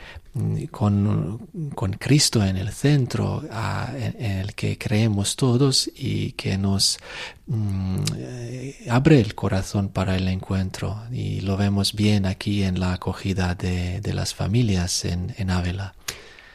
con, 0.72 1.48
con, 1.75 1.93
Cristo 1.93 2.43
en 2.43 2.58
el 2.58 2.72
centro 2.72 3.43
en, 3.96 4.22
el 4.22 4.55
que 4.55 4.77
creemos 4.77 5.36
todos 5.36 5.89
y 5.96 6.34
que 6.34 6.58
nos 6.58 7.00
mm, 7.48 7.98
abre 8.89 9.19
el 9.19 9.36
corazón 9.36 9.89
para 9.89 10.15
el 10.15 10.27
encuentro 10.27 11.01
y 11.12 11.41
lo 11.41 11.58
vemos 11.58 11.93
bien 11.93 12.25
aquí 12.25 12.63
en 12.63 12.79
la 12.79 12.93
acogida 12.93 13.55
de, 13.55 14.01
de 14.01 14.13
las 14.13 14.34
familias 14.34 15.05
en, 15.05 15.34
en 15.38 15.50
Ávila. 15.50 15.93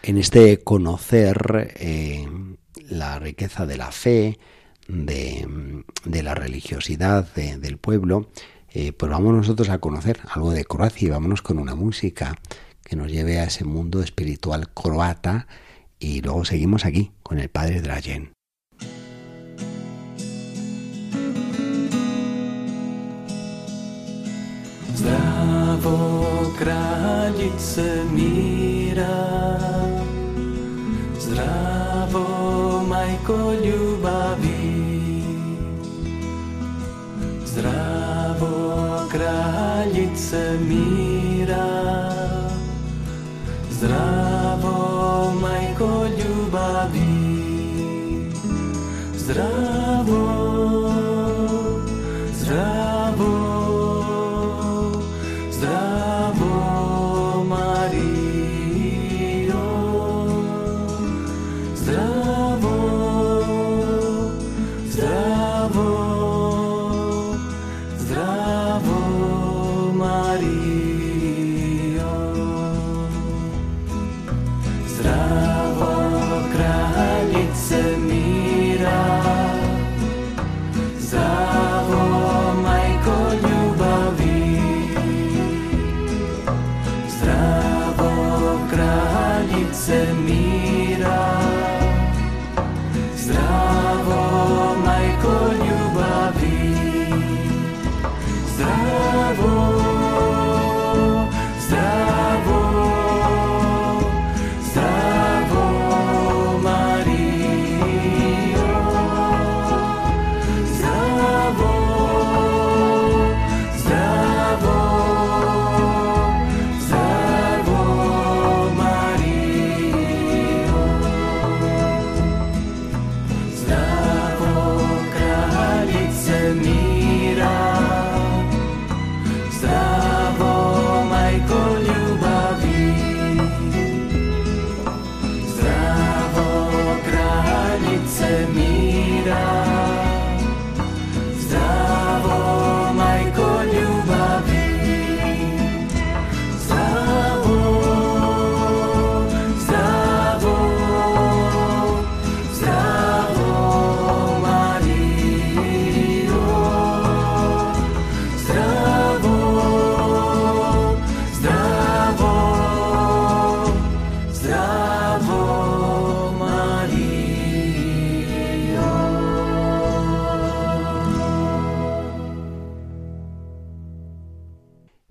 En 0.07 0.19
este 0.19 0.59
conocer 0.59 1.73
eh, 1.77 2.29
la 2.91 3.19
riqueza 3.19 3.65
de 3.65 3.79
la 3.79 3.91
fe, 3.91 4.39
de, 4.87 5.83
la 6.23 6.35
religiosidad 6.35 7.27
del 7.35 7.79
pueblo, 7.79 8.29
eh, 8.69 8.93
pues 8.93 9.11
vamos 9.11 9.33
nosotros 9.33 9.71
a 9.71 9.79
conocer 9.79 10.19
algo 10.29 10.51
de 10.53 10.67
Croacia 10.67 11.07
y 11.07 11.11
vámonos 11.11 11.41
con 11.41 11.59
una 11.59 11.75
música 11.75 12.37
que 12.85 12.97
nos 12.97 13.11
lleve 13.11 13.39
a 13.39 13.45
ese 13.45 13.65
mundo 13.65 14.03
espiritual 14.03 14.69
croata 14.73 15.47
y 15.99 16.21
luego 16.21 16.45
seguimos 16.45 16.85
aquí 16.85 17.13
con 17.23 17.39
el 17.39 17.49
padre 17.49 17.81
Dragen. 17.81 18.33
Zdravo 24.95 26.55
zdravo 31.19 32.85
majko 32.87 33.55
Zdravo 37.45 39.09
kraljice 39.11 40.59
mira 40.69 41.04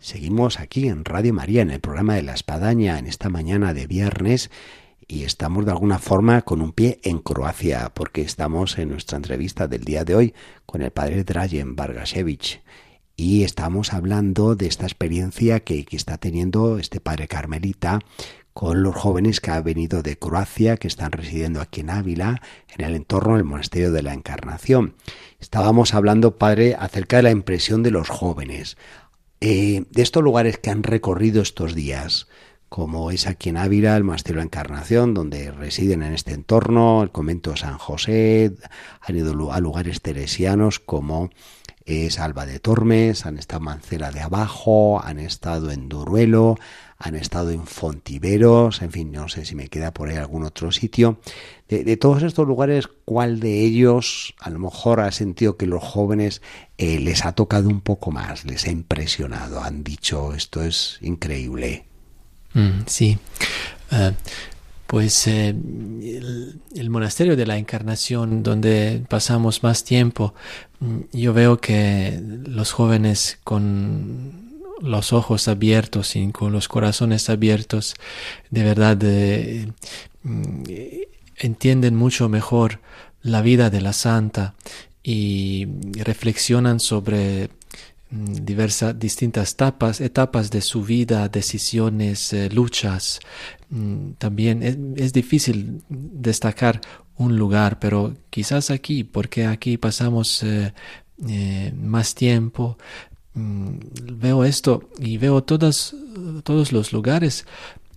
seguimos 0.03 0.59
aquí 0.59 0.89
en 0.89 1.05
Radio 1.05 1.33
María, 1.33 1.61
en 1.61 1.71
el 1.71 1.79
programa 1.79 2.15
de 2.15 2.23
la 2.23 2.33
Espadaña, 2.33 2.99
en 2.99 3.07
esta 3.07 3.29
mañana 3.29 3.73
de 3.73 3.87
viernes, 3.87 4.51
y 5.07 5.23
estamos 5.23 5.65
de 5.65 5.71
alguna 5.71 5.97
forma 5.97 6.41
con 6.41 6.61
un 6.61 6.73
pie 6.73 6.99
en 7.03 7.19
Croacia, 7.19 7.93
porque 7.93 8.21
estamos 8.21 8.77
en 8.77 8.89
nuestra 8.89 9.15
entrevista 9.15 9.67
del 9.67 9.85
día 9.85 10.03
de 10.03 10.15
hoy 10.15 10.33
con 10.65 10.81
el 10.81 10.91
padre 10.91 11.23
Drajen 11.23 11.77
Vargasevich. 11.77 12.61
Y 13.15 13.43
estamos 13.43 13.93
hablando 13.93 14.55
de 14.55 14.67
esta 14.67 14.85
experiencia 14.85 15.61
que, 15.61 15.85
que 15.85 15.95
está 15.95 16.17
teniendo 16.17 16.79
este 16.79 16.99
padre 16.99 17.29
carmelita 17.29 17.99
con 18.53 18.83
los 18.83 18.95
jóvenes 18.95 19.39
que 19.39 19.51
han 19.51 19.63
venido 19.63 20.03
de 20.03 20.17
Croacia, 20.17 20.77
que 20.77 20.87
están 20.87 21.11
residiendo 21.11 21.61
aquí 21.61 21.81
en 21.81 21.89
Ávila, 21.89 22.41
en 22.77 22.85
el 22.85 22.95
entorno 22.95 23.35
del 23.35 23.45
Monasterio 23.45 23.91
de 23.91 24.03
la 24.03 24.13
Encarnación. 24.13 24.95
Estábamos 25.39 25.93
hablando, 25.93 26.37
padre, 26.37 26.75
acerca 26.77 27.17
de 27.17 27.23
la 27.23 27.31
impresión 27.31 27.83
de 27.83 27.91
los 27.91 28.09
jóvenes, 28.09 28.77
eh, 29.45 29.83
de 29.91 30.01
estos 30.01 30.23
lugares 30.23 30.57
que 30.57 30.69
han 30.69 30.83
recorrido 30.83 31.41
estos 31.41 31.75
días, 31.75 32.29
como 32.69 33.11
es 33.11 33.27
aquí 33.27 33.49
en 33.49 33.57
Ávila, 33.57 33.97
el 33.97 34.05
Monasterio 34.05 34.37
de 34.37 34.43
la 34.43 34.45
Encarnación, 34.45 35.13
donde 35.13 35.51
residen 35.51 36.01
en 36.01 36.13
este 36.13 36.31
entorno, 36.31 37.03
el 37.03 37.11
convento 37.11 37.51
de 37.51 37.57
San 37.57 37.77
José, 37.77 38.53
han 39.01 39.17
ido 39.17 39.51
a 39.51 39.59
lugares 39.59 40.01
teresianos 40.01 40.79
como 40.79 41.29
es 41.83 42.19
Alba 42.19 42.45
de 42.45 42.59
Tormes, 42.59 43.25
han 43.25 43.37
estado 43.37 43.59
en 43.59 43.65
Mancera 43.65 44.11
de 44.11 44.21
Abajo, 44.21 45.03
han 45.03 45.19
estado 45.19 45.71
en 45.71 45.89
Duruelo, 45.89 46.57
han 47.03 47.15
estado 47.15 47.51
en 47.51 47.67
Fontiveros, 47.67 48.81
en 48.81 48.89
fin, 48.89 49.11
no 49.11 49.27
sé 49.27 49.43
si 49.43 49.55
me 49.55 49.67
queda 49.67 49.93
por 49.93 50.07
ahí 50.07 50.15
algún 50.15 50.45
otro 50.45 50.71
sitio. 50.71 51.19
De, 51.67 51.97
todos 51.97 52.23
estos 52.23 52.47
lugares, 52.47 52.87
¿cuál 53.03 53.41
de 53.41 53.61
ellos 53.61 54.35
a 54.39 54.49
lo 54.49 54.59
mejor 54.59 55.01
ha 55.01 55.11
sentido 55.11 55.57
que 55.57 55.65
los 55.65 55.83
jóvenes 55.83 56.41
eh, 56.77 56.99
les 56.99 57.25
ha 57.25 57.33
tocado 57.33 57.67
un 57.67 57.81
poco 57.81 58.11
más, 58.11 58.45
les 58.45 58.67
ha 58.67 58.71
impresionado, 58.71 59.61
han 59.61 59.83
dicho 59.83 60.33
esto 60.33 60.63
es 60.63 60.97
increíble? 61.01 61.83
Mm, 62.53 62.83
sí. 62.85 63.17
Eh, 63.91 64.11
pues 64.87 65.27
eh, 65.27 65.49
el, 65.49 66.89
monasterio 66.89 67.35
de 67.35 67.45
la 67.45 67.57
Encarnación, 67.57 68.43
donde 68.43 69.03
pasamos 69.09 69.61
más 69.61 69.83
tiempo, 69.83 70.35
mm, 70.79 70.99
yo 71.11 71.33
veo 71.33 71.57
que 71.59 72.17
los 72.45 72.71
jóvenes 72.71 73.39
con 73.43 74.42
los 74.83 75.13
ojos 75.13 75.47
abiertos 75.47 76.15
y 76.15 76.31
con 76.31 76.51
los 76.51 76.67
corazones 76.67 77.29
abiertos, 77.29 77.95
de 78.51 78.63
verdad 78.63 78.99
eh, 79.01 79.71
mm, 80.23 80.63
entienden 81.37 81.95
mucho 81.95 82.27
mejor 82.29 82.79
la 83.21 83.41
vida 83.41 83.69
de 83.69 83.81
la 83.81 83.93
santa 83.93 84.55
y 85.01 85.67
reflexionan 85.93 86.81
sobre 86.81 87.49
mm, 88.09 88.33
diversas 88.43 88.99
distintas 88.99 89.53
etapas, 89.53 90.01
etapas 90.01 90.51
de 90.51 90.61
su 90.61 90.83
vida, 90.83 91.29
decisiones, 91.29 92.33
eh, 92.33 92.49
luchas. 92.49 93.21
Mm, 93.69 94.11
también 94.17 94.95
es, 94.97 95.13
difícil 95.13 95.81
destacar 95.89 96.81
un 97.15 97.37
lugar, 97.37 97.79
pero 97.79 98.15
quizás 98.29 98.69
aquí, 98.69 99.05
porque 99.05 99.45
aquí 99.45 99.77
pasamos 99.77 100.43
eh, 100.43 100.73
más 101.79 102.15
tiempo, 102.15 102.77
Mm, 103.35 103.77
veo 104.13 104.43
esto 104.45 104.89
y 104.99 105.17
veo 105.17 105.43
todos 105.43 105.93
los 106.71 106.93
lugares 106.93 107.45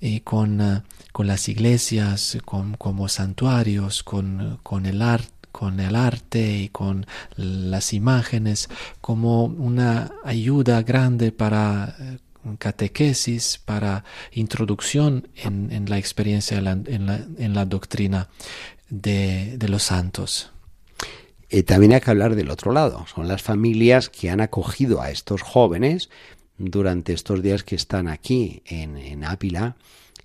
y 0.00 0.20
con, 0.20 0.60
eh, 0.60 0.82
con 1.12 1.26
las 1.26 1.48
iglesias, 1.48 2.38
con, 2.44 2.74
como 2.74 3.08
santuarios, 3.08 4.02
con, 4.02 4.58
con 4.62 4.86
el 4.86 5.02
arte 5.02 5.36
con 5.52 5.80
el 5.80 5.96
arte 5.96 6.58
y 6.58 6.68
con 6.68 7.06
las 7.34 7.94
imágenes 7.94 8.68
como 9.00 9.44
una 9.44 10.12
ayuda 10.22 10.82
grande 10.82 11.32
para 11.32 11.96
eh, 11.98 12.18
catequesis, 12.58 13.58
para 13.64 14.04
introducción 14.32 15.28
en, 15.34 15.88
la 15.88 15.96
experiencia, 15.96 16.58
en 16.58 16.64
la, 17.06 17.20
en 17.38 17.54
la, 17.54 17.64
doctrina 17.64 18.28
de 18.90 19.66
los 19.66 19.84
santos. 19.84 20.50
Eh, 21.50 21.62
también 21.62 21.92
hay 21.92 22.00
que 22.00 22.10
hablar 22.10 22.34
del 22.34 22.50
otro 22.50 22.72
lado. 22.72 23.06
Son 23.14 23.28
las 23.28 23.42
familias 23.42 24.08
que 24.08 24.30
han 24.30 24.40
acogido 24.40 25.00
a 25.00 25.10
estos 25.10 25.42
jóvenes 25.42 26.10
durante 26.58 27.12
estos 27.12 27.42
días 27.42 27.62
que 27.62 27.76
están 27.76 28.08
aquí 28.08 28.62
en, 28.66 28.96
en 28.96 29.24
Ávila. 29.24 29.76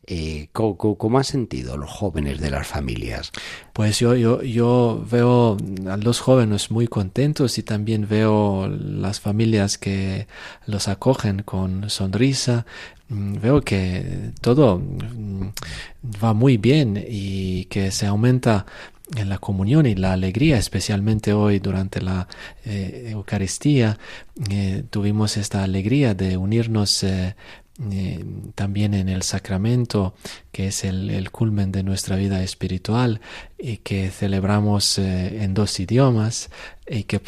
Eh, 0.07 0.49
¿cómo, 0.51 1.19
han 1.19 1.23
sentido 1.23 1.77
los 1.77 1.89
jóvenes 1.89 2.41
de 2.41 2.49
las 2.49 2.67
familias? 2.67 3.31
Pues 3.71 3.99
yo, 3.99 4.15
yo, 4.15 4.41
yo 4.41 5.05
veo 5.09 5.57
a 5.87 5.97
los 5.97 6.19
jóvenes 6.19 6.71
muy 6.71 6.87
contentos 6.87 7.57
y 7.59 7.63
también 7.63 8.07
veo 8.09 8.67
las 8.67 9.19
familias 9.19 9.77
que 9.77 10.27
los 10.65 10.87
acogen 10.87 11.43
con 11.43 11.89
sonrisa. 11.89 12.65
Mm, 13.09 13.39
veo 13.41 13.61
que 13.61 14.31
todo 14.41 14.79
mm, 14.79 15.49
va 16.23 16.33
muy 16.33 16.57
bien 16.57 17.01
y 17.07 17.65
que 17.65 17.91
se 17.91 18.07
aumenta 18.07 18.65
en 19.15 19.29
la 19.29 19.37
comunión 19.37 19.85
y 19.85 19.95
la 19.95 20.13
alegría, 20.13 20.57
especialmente 20.57 21.33
hoy 21.33 21.59
durante 21.59 22.01
la 22.01 22.27
eh, 22.65 23.09
Eucaristía, 23.11 23.97
eh, 24.49 24.83
tuvimos 24.89 25.37
esta 25.37 25.63
alegría 25.63 26.13
de 26.13 26.37
unirnos 26.37 27.03
eh, 27.03 27.35
eh, 27.89 28.23
también 28.53 28.93
en 28.93 29.09
el 29.09 29.23
sacramento, 29.23 30.13
que 30.51 30.67
es 30.67 30.83
el, 30.83 31.31
culmen 31.31 31.71
de 31.71 31.81
nuestra 31.81 32.15
vida 32.15 32.43
espiritual 32.43 33.21
y 33.57 33.77
que 33.77 34.11
celebramos 34.11 34.99
eh, 34.99 35.43
en 35.43 35.53
dos 35.53 35.79
idiomas 35.79 36.51
y 36.87 37.03
que 37.05 37.19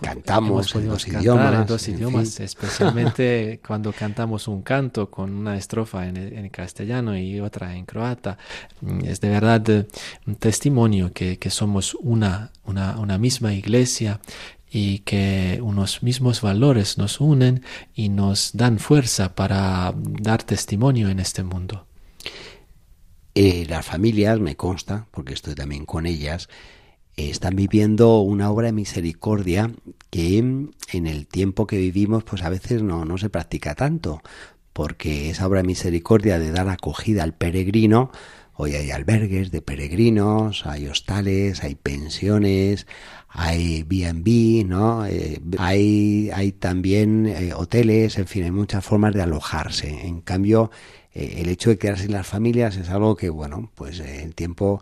cantamos 0.00 0.74
en 0.74 0.88
dos 0.88 1.06
idiomas, 1.08 1.66
dos 1.66 1.88
idiomas 1.88 2.40
especialmente 2.40 3.60
cuando 3.66 3.92
cantamos 3.92 4.48
un 4.48 4.62
canto 4.62 5.10
con 5.10 5.34
una 5.34 5.56
estrofa 5.56 6.06
en, 6.06 6.48
castellano 6.48 7.16
y 7.18 7.40
otra 7.40 7.76
en 7.76 7.84
croata. 7.84 8.38
Mm, 8.80 9.04
es 9.04 9.20
de 9.20 9.28
verdad 9.28 9.68
eh, 9.68 9.86
un 10.26 10.36
testimonio 10.36 11.12
que, 11.12 11.38
que 11.38 11.50
somos 11.50 11.94
una, 12.00 12.52
una, 12.64 12.98
una 12.98 13.18
misma 13.18 13.52
iglesia 13.52 14.20
y 14.76 14.98
que 14.98 15.60
unos 15.62 16.02
mismos 16.02 16.40
valores 16.40 16.98
nos 16.98 17.20
unen 17.20 17.62
y 17.94 18.08
nos 18.08 18.50
dan 18.54 18.80
fuerza 18.80 19.36
para 19.36 19.94
dar 19.96 20.42
testimonio 20.42 21.10
en 21.10 21.20
este 21.20 21.44
mundo. 21.44 21.86
Eh, 23.36 23.66
las 23.68 23.86
familias, 23.86 24.40
me 24.40 24.56
consta, 24.56 25.06
porque 25.12 25.32
estoy 25.32 25.54
también 25.54 25.86
con 25.86 26.06
ellas, 26.06 26.48
están 27.16 27.54
viviendo 27.54 28.18
una 28.18 28.50
obra 28.50 28.66
de 28.66 28.72
misericordia 28.72 29.70
que 30.10 30.38
en 30.38 31.06
el 31.06 31.28
tiempo 31.28 31.68
que 31.68 31.78
vivimos 31.78 32.24
pues 32.24 32.42
a 32.42 32.48
veces 32.48 32.82
no, 32.82 33.04
no 33.04 33.16
se 33.16 33.30
practica 33.30 33.76
tanto, 33.76 34.22
porque 34.72 35.30
esa 35.30 35.46
obra 35.46 35.62
de 35.62 35.68
misericordia 35.68 36.40
de 36.40 36.50
dar 36.50 36.68
acogida 36.68 37.22
al 37.22 37.32
peregrino, 37.32 38.10
hoy 38.54 38.74
hay 38.74 38.90
albergues 38.90 39.50
de 39.50 39.62
peregrinos, 39.62 40.66
hay 40.66 40.88
hostales, 40.88 41.62
hay 41.62 41.74
pensiones, 41.74 42.86
hay 43.28 43.82
B&B, 43.82 44.64
¿no? 44.64 45.06
Eh, 45.06 45.40
hay, 45.58 46.30
hay 46.32 46.52
también 46.52 47.26
eh, 47.26 47.52
hoteles, 47.54 48.16
en 48.18 48.26
fin, 48.26 48.44
hay 48.44 48.52
muchas 48.52 48.84
formas 48.84 49.12
de 49.12 49.22
alojarse. 49.22 50.06
En 50.06 50.20
cambio, 50.20 50.70
eh, 51.12 51.36
el 51.38 51.48
hecho 51.48 51.70
de 51.70 51.78
quedarse 51.78 52.04
en 52.04 52.12
las 52.12 52.26
familias 52.26 52.76
es 52.76 52.90
algo 52.90 53.16
que, 53.16 53.30
bueno, 53.30 53.72
pues 53.74 53.98
el 53.98 54.34
tiempo 54.36 54.80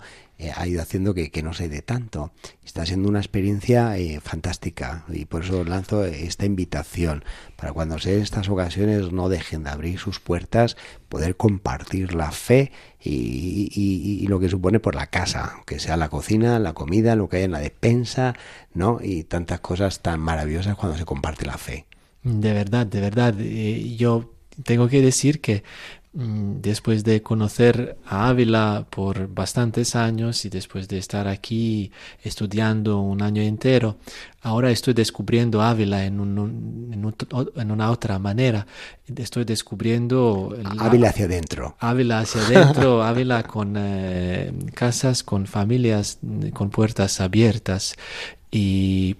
ha 0.56 0.66
ido 0.66 0.82
haciendo 0.82 1.14
que, 1.14 1.30
que, 1.30 1.42
no 1.42 1.52
se 1.52 1.68
dé 1.68 1.82
tanto. 1.82 2.32
Está 2.64 2.84
siendo 2.84 3.08
una 3.08 3.20
experiencia 3.20 3.94
fantástica 4.22 5.04
y 5.08 5.24
por 5.24 5.44
eso 5.44 5.64
lanzo 5.64 6.04
esta 6.04 6.46
invitación 6.46 7.24
para 7.56 7.72
cuando 7.72 7.98
se 7.98 8.20
estas 8.20 8.48
ocasiones 8.48 9.12
no 9.12 9.28
dejen 9.28 9.64
de 9.64 9.70
abrir 9.70 9.98
sus 9.98 10.20
puertas, 10.20 10.76
poder 11.08 11.36
compartir 11.36 12.14
la 12.14 12.32
fe 12.32 12.72
y, 13.00 14.26
lo 14.28 14.40
que 14.40 14.48
supone 14.48 14.80
por 14.80 14.94
la 14.94 15.08
casa, 15.08 15.56
que 15.66 15.78
sea 15.78 15.96
la 15.96 16.08
cocina, 16.08 16.58
la 16.58 16.72
comida, 16.72 17.16
lo 17.16 17.28
que 17.28 17.38
hay 17.38 17.42
en 17.44 17.52
la 17.52 17.60
despensa, 17.60 18.34
¿no? 18.72 18.98
Y 19.02 19.24
tantas 19.24 19.60
cosas 19.60 20.00
tan 20.00 20.20
maravillosas 20.20 20.76
cuando 20.76 20.96
se 20.96 21.04
comparte 21.04 21.44
la 21.44 21.58
fe. 21.58 21.86
De 22.22 22.52
verdad, 22.52 22.86
de 22.86 23.00
verdad. 23.00 23.34
Eh, 23.38 23.94
yo 23.96 24.32
tengo 24.64 24.88
que 24.88 25.02
decir 25.02 25.40
que 25.40 25.64
después 26.14 27.04
de 27.04 27.22
conocer 27.22 27.96
a 28.06 28.28
Ávila 28.28 28.84
por 28.90 29.28
bastantes 29.28 29.96
años 29.96 30.44
y 30.44 30.50
después 30.50 30.86
de 30.86 30.98
estar 30.98 31.26
aquí 31.26 31.90
estudiando 32.22 33.00
un 33.00 33.22
año 33.22 33.40
entero, 33.40 33.96
ahora 34.42 34.70
estoy 34.70 34.92
descubriendo 34.92 35.62
Ávila 35.62 36.04
en, 36.04 36.20
en, 36.20 37.70
una 37.70 37.90
otra 37.90 38.18
manera. 38.18 38.66
Estoy 39.16 39.44
descubriendo... 39.44 40.54
Ávila 40.78 41.08
hacia 41.08 41.24
adentro. 41.24 41.76
Ávila 41.80 42.20
hacia 42.20 42.42
adentro, 42.42 43.02
Ávila 43.04 43.44
con 43.44 43.74
eh, 43.78 44.52
casas, 44.74 45.22
con 45.22 45.46
familias, 45.46 46.18
con 46.52 46.68
puertas 46.68 47.22
abiertas 47.22 47.94
y 48.50 49.16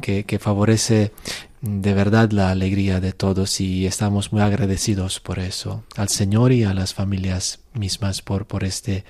que, 0.00 0.24
que 0.24 0.38
favorece 0.40 1.12
de 1.60 1.94
verdad 1.94 2.30
la 2.30 2.50
alegría 2.50 3.00
de 3.00 3.12
todos 3.12 3.60
y 3.60 3.86
estamos 3.86 4.32
muy 4.32 4.42
agradecidos 4.42 5.20
por 5.20 5.38
eso 5.38 5.84
al 5.96 6.08
Señor 6.08 6.52
y 6.52 6.64
a 6.64 6.74
las 6.74 6.94
familias 6.94 7.60
mismas 7.74 8.22
por, 8.22 8.46
por 8.46 8.64
este, 8.64 9.04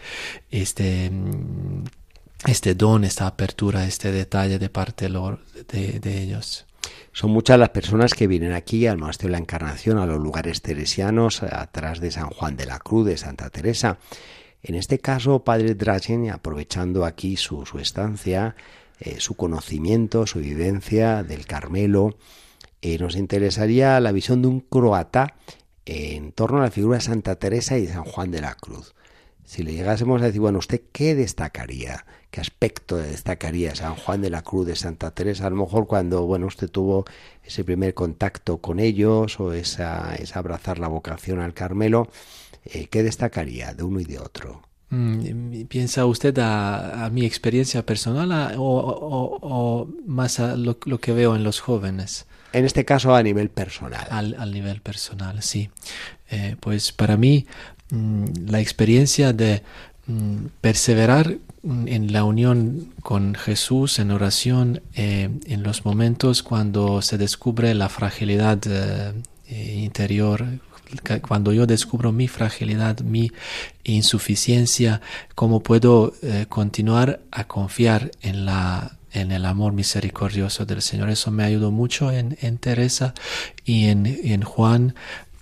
este, 0.50 1.10
este 2.46 2.74
don, 2.74 3.04
esta 3.04 3.26
apertura, 3.26 3.86
este 3.86 4.12
detalle 4.12 4.58
de 4.58 4.68
parte 4.68 5.08
de, 5.08 6.00
de 6.00 6.22
ellos. 6.22 6.66
Son 7.12 7.30
muchas 7.30 7.58
las 7.58 7.70
personas 7.70 8.14
que 8.14 8.26
vienen 8.26 8.52
aquí 8.52 8.86
al 8.86 8.98
Monasterio 8.98 9.28
de 9.28 9.32
la 9.32 9.42
Encarnación, 9.42 9.98
a 9.98 10.06
los 10.06 10.20
lugares 10.20 10.60
teresianos, 10.62 11.42
atrás 11.42 11.98
de 12.00 12.10
San 12.10 12.28
Juan 12.28 12.56
de 12.56 12.66
la 12.66 12.78
Cruz, 12.78 13.06
de 13.06 13.16
Santa 13.16 13.48
Teresa. 13.50 13.98
En 14.62 14.74
este 14.74 14.98
caso, 14.98 15.44
Padre 15.44 15.74
Drachen, 15.74 16.30
aprovechando 16.30 17.04
aquí 17.04 17.36
su, 17.36 17.64
estancia, 17.80 18.56
eh, 19.00 19.20
su 19.20 19.34
conocimiento, 19.34 20.26
su 20.26 20.40
vivencia 20.40 21.22
del 21.22 21.46
Carmelo, 21.46 22.16
eh, 22.82 22.98
nos 22.98 23.16
interesaría 23.16 23.98
la 24.00 24.12
visión 24.12 24.42
de 24.42 24.48
un 24.48 24.60
croata 24.60 25.34
en 25.84 26.32
torno 26.32 26.58
a 26.58 26.62
la 26.62 26.70
figura 26.70 26.98
de 26.98 27.04
Santa 27.04 27.36
Teresa 27.36 27.78
y 27.78 27.86
de 27.86 27.92
San 27.92 28.04
Juan 28.04 28.30
de 28.30 28.40
la 28.40 28.54
Cruz. 28.54 28.94
Si 29.44 29.62
le 29.62 29.72
llegásemos 29.72 30.20
a 30.20 30.26
decir, 30.26 30.40
bueno, 30.40 30.58
¿usted 30.58 30.82
qué 30.92 31.14
destacaría? 31.14 32.04
¿Qué 32.32 32.40
aspecto 32.40 32.96
destacaría 32.96 33.76
San 33.76 33.94
Juan 33.94 34.20
de 34.20 34.28
la 34.28 34.42
Cruz 34.42 34.66
de 34.66 34.74
Santa 34.74 35.12
Teresa? 35.12 35.46
A 35.46 35.50
lo 35.50 35.56
mejor 35.56 35.86
cuando, 35.86 36.26
bueno, 36.26 36.46
usted 36.46 36.68
tuvo 36.68 37.04
ese 37.44 37.62
primer 37.62 37.94
contacto 37.94 38.58
con 38.58 38.80
ellos 38.80 39.38
o 39.38 39.52
esa, 39.52 40.16
esa 40.16 40.40
abrazar 40.40 40.80
la 40.80 40.88
vocación 40.88 41.40
al 41.40 41.54
Carmelo, 41.54 42.08
eh, 42.64 42.88
¿qué 42.88 43.04
destacaría 43.04 43.72
de 43.72 43.84
uno 43.84 44.00
y 44.00 44.04
de 44.04 44.18
otro? 44.18 44.65
Mm, 44.90 45.64
¿Piensa 45.64 46.06
usted 46.06 46.38
a, 46.38 47.10
mi 47.12 47.24
experiencia 47.24 47.84
personal 47.84 48.54
o, 48.58 49.88
más 50.06 50.40
a 50.40 50.56
lo, 50.56 50.78
que 50.78 51.12
veo 51.12 51.34
en 51.36 51.44
los 51.44 51.60
jóvenes? 51.60 52.26
En 52.52 52.64
este 52.64 52.84
caso 52.84 53.14
a 53.14 53.22
nivel 53.22 53.50
personal. 53.50 54.06
Al, 54.10 54.52
nivel 54.52 54.80
personal, 54.80 55.42
sí. 55.42 55.70
Eh, 56.30 56.56
pues 56.60 56.92
para 56.92 57.16
mí 57.16 57.46
Mm, 57.90 58.48
la 58.48 58.60
experiencia 58.60 59.32
de 59.32 59.62
mm, 60.06 60.46
perseverar 60.60 61.38
en 61.64 62.12
la 62.12 62.24
unión 62.24 62.92
con 63.02 63.34
Jesús 63.34 63.98
en 63.98 64.12
oración 64.12 64.82
eh, 64.94 65.30
en 65.46 65.62
los 65.64 65.84
momentos 65.84 66.44
cuando 66.44 67.02
se 67.02 67.18
descubre 67.18 67.74
la 67.74 67.88
fragilidad 67.88 68.58
eh, 68.66 69.12
interior, 69.76 70.46
cuando 71.26 71.52
yo 71.52 71.66
descubro 71.66 72.12
mi 72.12 72.28
fragilidad, 72.28 73.00
mi 73.00 73.32
insuficiencia, 73.84 75.00
cómo 75.34 75.60
puedo 75.62 76.14
eh, 76.22 76.46
continuar 76.48 77.20
a 77.30 77.44
confiar 77.44 78.10
en 78.22 78.44
la 78.46 78.92
en 79.12 79.32
el 79.32 79.46
amor 79.46 79.72
misericordioso 79.72 80.66
del 80.66 80.82
Señor. 80.82 81.08
Eso 81.08 81.30
me 81.30 81.42
ayudó 81.42 81.70
mucho 81.70 82.12
en, 82.12 82.36
en 82.42 82.58
Teresa 82.58 83.14
y 83.64 83.86
en, 83.86 84.04
en 84.04 84.42
Juan 84.42 84.94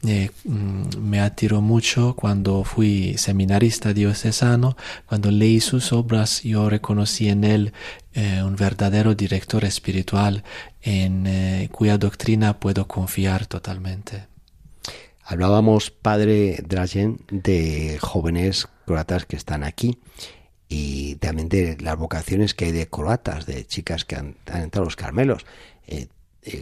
eh, 0.06 0.30
mm, 0.44 0.96
me 1.00 1.20
atiró 1.20 1.60
mucho 1.60 2.14
cuando 2.14 2.62
fui 2.62 3.18
seminarista 3.18 3.92
diocesano, 3.92 4.76
cuando 5.06 5.32
leí 5.32 5.58
sus 5.60 5.92
obras 5.92 6.42
yo 6.44 6.70
reconocí 6.70 7.28
en 7.28 7.42
él 7.42 7.72
eh, 8.12 8.44
un 8.44 8.54
verdadero 8.54 9.16
director 9.16 9.64
espiritual 9.64 10.44
en 10.82 11.66
cuya 11.68 11.98
doctrina 11.98 12.60
puedo 12.60 12.86
confiar 12.86 13.46
totalmente. 13.46 14.33
Hablábamos, 15.24 15.90
padre 15.90 16.58
Dragen, 16.66 17.20
de 17.30 17.98
jóvenes 17.98 18.68
croatas 18.86 19.24
que 19.24 19.36
están 19.36 19.64
aquí 19.64 19.98
y 20.68 21.16
también 21.16 21.48
de 21.48 21.78
las 21.80 21.96
vocaciones 21.96 22.52
que 22.52 22.66
hay 22.66 22.72
de 22.72 22.88
croatas, 22.88 23.46
de 23.46 23.64
chicas 23.66 24.04
que 24.04 24.16
han, 24.16 24.36
entrado 24.46 24.82
a 24.82 24.84
los 24.84 24.96
Carmelos. 24.96 25.46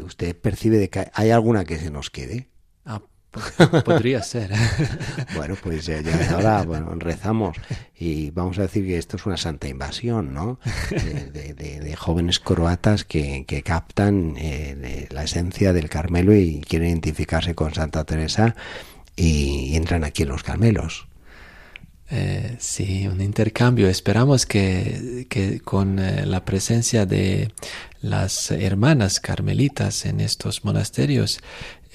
¿Usted 0.05 0.37
percibe 0.37 0.79
de 0.79 0.91
que 0.91 1.11
hay 1.13 1.31
alguna 1.31 1.65
que 1.65 1.79
se 1.79 1.91
nos 1.91 2.11
quede? 2.11 2.49
Ah, 2.85 3.03
Podría 3.85 4.23
ser. 4.23 4.51
bueno, 5.37 5.57
pues 5.63 5.87
ya, 5.87 6.03
ahora 6.31 6.63
bueno, 6.65 6.95
rezamos 6.97 7.57
y 7.99 8.31
vamos 8.31 8.59
a 8.59 8.63
decir 8.63 8.85
que 8.87 8.99
esto 8.99 9.17
es 9.17 9.25
una 9.25 9.37
santa 9.37 9.69
invasión, 9.69 10.35
¿no? 10.35 10.59
De, 10.91 11.95
jóvenes 11.97 12.41
croatas 12.41 13.05
que, 13.05 13.63
captan 13.65 14.35
eh, 14.37 15.07
la 15.11 15.25
esencia 15.25 15.73
del 15.73 15.89
Carmelo 15.89 16.35
y 16.35 16.61
quieren 16.61 16.89
identificarse 16.89 17.55
con 17.55 17.75
Santa 17.75 18.05
Teresa 18.05 18.55
y, 19.17 19.77
entran 19.77 20.05
aquí 20.05 20.25
en 20.25 20.31
los 20.31 20.43
Carmelos. 20.43 21.07
Eh, 22.11 22.57
sí, 22.59 23.07
un 23.07 23.23
intercambio. 23.23 23.89
Esperamos 23.89 24.45
que, 24.45 25.27
que 25.31 25.61
con 25.61 25.99
eh, 25.99 26.27
la 26.27 26.45
presencia 26.45 27.07
de 27.07 27.51
las 28.03 28.51
hermanas 28.51 29.21
carmelitas 29.21 30.05
en 30.05 30.21
estos 30.21 30.65
monasterios 30.65 31.41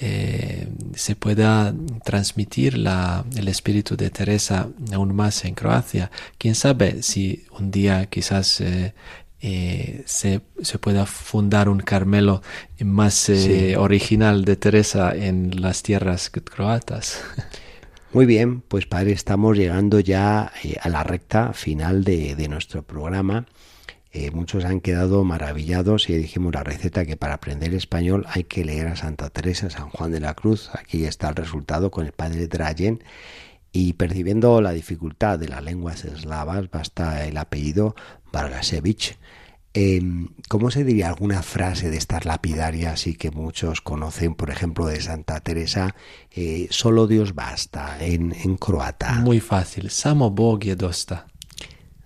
eh, 0.00 0.68
se 0.94 1.16
pueda 1.16 1.74
transmitir 2.04 2.78
la, 2.78 3.24
el 3.36 3.48
espíritu 3.48 3.96
de 3.96 4.10
Teresa 4.10 4.68
aún 4.92 5.14
más 5.14 5.44
en 5.44 5.54
Croacia. 5.54 6.10
Quién 6.38 6.54
sabe 6.54 7.02
si 7.02 7.44
un 7.58 7.72
día 7.72 8.06
quizás 8.06 8.60
eh, 8.60 8.94
eh, 9.40 10.02
se, 10.06 10.40
se, 10.62 10.78
pueda 10.78 11.04
fundar 11.04 11.68
un 11.68 11.80
Carmelo 11.80 12.42
más 12.80 13.30
original 13.76 14.44
de 14.44 14.56
Teresa 14.56 15.14
en 15.14 15.60
las 15.60 15.82
tierras 15.82 16.30
croatas. 16.30 17.20
Muy 18.12 18.24
bien, 18.24 18.62
pues 18.62 18.86
padre, 18.86 19.12
estamos 19.12 19.56
llegando 19.56 20.00
ya 20.00 20.52
a 20.80 20.88
la 20.88 21.02
recta 21.02 21.52
final 21.52 22.04
de, 22.04 22.36
de 22.36 22.48
nuestro 22.48 22.82
programa. 22.82 23.46
Eh, 24.10 24.30
muchos 24.30 24.64
han 24.64 24.80
quedado 24.80 25.22
maravillados 25.24 26.08
y 26.08 26.16
dijimos 26.16 26.54
la 26.54 26.64
receta 26.64 27.04
que 27.04 27.16
para 27.16 27.34
aprender 27.34 27.74
español 27.74 28.24
hay 28.28 28.44
que 28.44 28.64
leer 28.64 28.88
a 28.88 28.96
Santa 28.96 29.28
Teresa, 29.28 29.68
San 29.68 29.90
Juan 29.90 30.12
de 30.12 30.20
la 30.20 30.34
Cruz. 30.34 30.70
Aquí 30.72 31.04
está 31.04 31.28
el 31.28 31.36
resultado 31.36 31.90
con 31.90 32.06
el 32.06 32.12
padre 32.12 32.48
Drayen. 32.48 33.02
Y 33.70 33.92
percibiendo 33.92 34.62
la 34.62 34.72
dificultad 34.72 35.38
de 35.38 35.48
las 35.48 35.62
lenguas 35.62 36.04
eslavas, 36.04 36.70
basta 36.70 37.26
el 37.26 37.36
apellido 37.36 37.94
Vargasevich. 38.32 39.18
Em, 39.74 40.28
¿Cómo 40.48 40.70
se 40.70 40.82
diría 40.82 41.08
alguna 41.08 41.42
frase 41.42 41.90
de 41.90 41.98
estas 41.98 42.24
lapidarias 42.24 43.06
y 43.06 43.14
que 43.14 43.30
muchos 43.30 43.82
conocen, 43.82 44.34
por 44.34 44.50
ejemplo, 44.50 44.86
de 44.86 45.00
Santa 45.02 45.40
Teresa? 45.40 45.94
Eh, 46.30 46.66
solo 46.70 47.06
Dios 47.06 47.34
basta 47.34 47.98
en, 48.00 48.32
en 48.32 48.56
croata. 48.56 49.20
Muy 49.20 49.40
fácil. 49.40 49.90
Samo 49.90 50.30
Bog 50.30 50.64
je 50.64 50.74
dosta. 50.74 51.26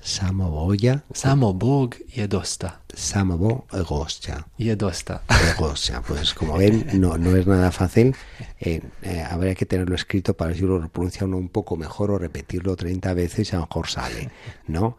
Samoboja. 0.02 1.04
Samobog 1.14 1.94
je 2.08 2.26
dosta. 2.26 2.80
Samobo 2.92 3.66
gosta. 3.88 4.48
Je 4.58 4.74
dosta. 4.74 5.22
Gosta. 5.58 6.02
Pues 6.02 6.34
como 6.34 6.58
ven, 6.58 6.86
no, 6.94 7.16
no 7.16 7.36
es 7.36 7.46
nada 7.46 7.70
fácil. 7.70 8.14
Eh, 8.60 8.80
eh, 9.02 9.22
habría 9.22 9.54
que 9.54 9.64
tenerlo 9.64 9.94
escrito 9.94 10.34
para 10.34 10.54
si 10.54 10.62
lo 10.62 10.88
pronuncia 10.88 11.24
uno 11.24 11.36
un 11.36 11.48
poco 11.48 11.76
mejor 11.76 12.10
o 12.10 12.18
repetirlo 12.18 12.74
30 12.74 13.14
veces 13.14 13.52
y 13.52 13.56
a 13.56 13.60
lo 13.60 13.66
mejor 13.66 13.88
sale, 13.88 14.30
¿no? 14.66 14.96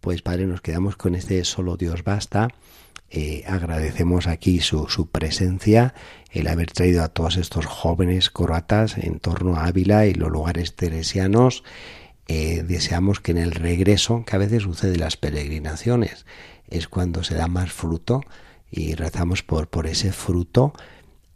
Pues 0.00 0.22
padre, 0.22 0.46
nos 0.46 0.62
quedamos 0.62 0.96
con 0.96 1.14
este 1.14 1.44
solo 1.44 1.76
Dios 1.76 2.02
basta. 2.02 2.48
Eh, 3.10 3.44
agradecemos 3.46 4.26
aquí 4.26 4.60
su, 4.60 4.88
su, 4.88 5.08
presencia, 5.08 5.94
el 6.32 6.48
haber 6.48 6.72
traído 6.72 7.04
a 7.04 7.08
todos 7.08 7.36
estos 7.36 7.66
jóvenes 7.66 8.30
croatas 8.30 8.96
en 8.98 9.20
torno 9.20 9.56
a 9.56 9.66
Ávila 9.66 10.06
y 10.06 10.14
los 10.14 10.30
lugares 10.30 10.74
teresianos 10.74 11.62
eh, 12.28 12.64
deseamos 12.66 13.20
que 13.20 13.32
en 13.32 13.38
el 13.38 13.52
regreso, 13.52 14.24
que 14.24 14.36
a 14.36 14.38
veces 14.38 14.64
sucede 14.64 14.96
las 14.96 15.16
peregrinaciones, 15.16 16.26
es 16.68 16.88
cuando 16.88 17.22
se 17.22 17.34
da 17.34 17.46
más 17.46 17.72
fruto 17.72 18.22
y 18.70 18.94
rezamos 18.94 19.42
por, 19.42 19.68
por 19.68 19.86
ese 19.86 20.12
fruto 20.12 20.72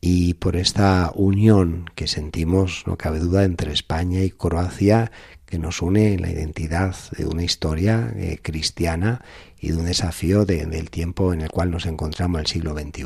y 0.00 0.35
por 0.35 0.57
esta 0.57 1.12
unión 1.14 1.90
que 1.94 2.07
sentimos, 2.07 2.85
no 2.87 2.96
cabe 2.96 3.18
duda, 3.18 3.44
entre 3.44 3.72
España 3.72 4.22
y 4.22 4.31
Croacia, 4.31 5.12
que 5.46 5.59
nos 5.59 5.83
une 5.83 6.14
en 6.14 6.22
la 6.22 6.31
identidad 6.31 6.94
de 7.16 7.26
una 7.26 7.42
historia 7.42 8.12
eh, 8.16 8.38
cristiana 8.40 9.22
y 9.61 9.70
de 9.70 9.76
un 9.76 9.85
desafío 9.85 10.46
del 10.46 10.90
tiempo 10.90 11.35
en 11.35 11.42
el 11.42 11.50
cual 11.50 11.70
nos 11.70 11.87
encontramos 11.87 12.40
el 12.40 12.46
siglo 12.46 12.72
XXI. 12.72 13.05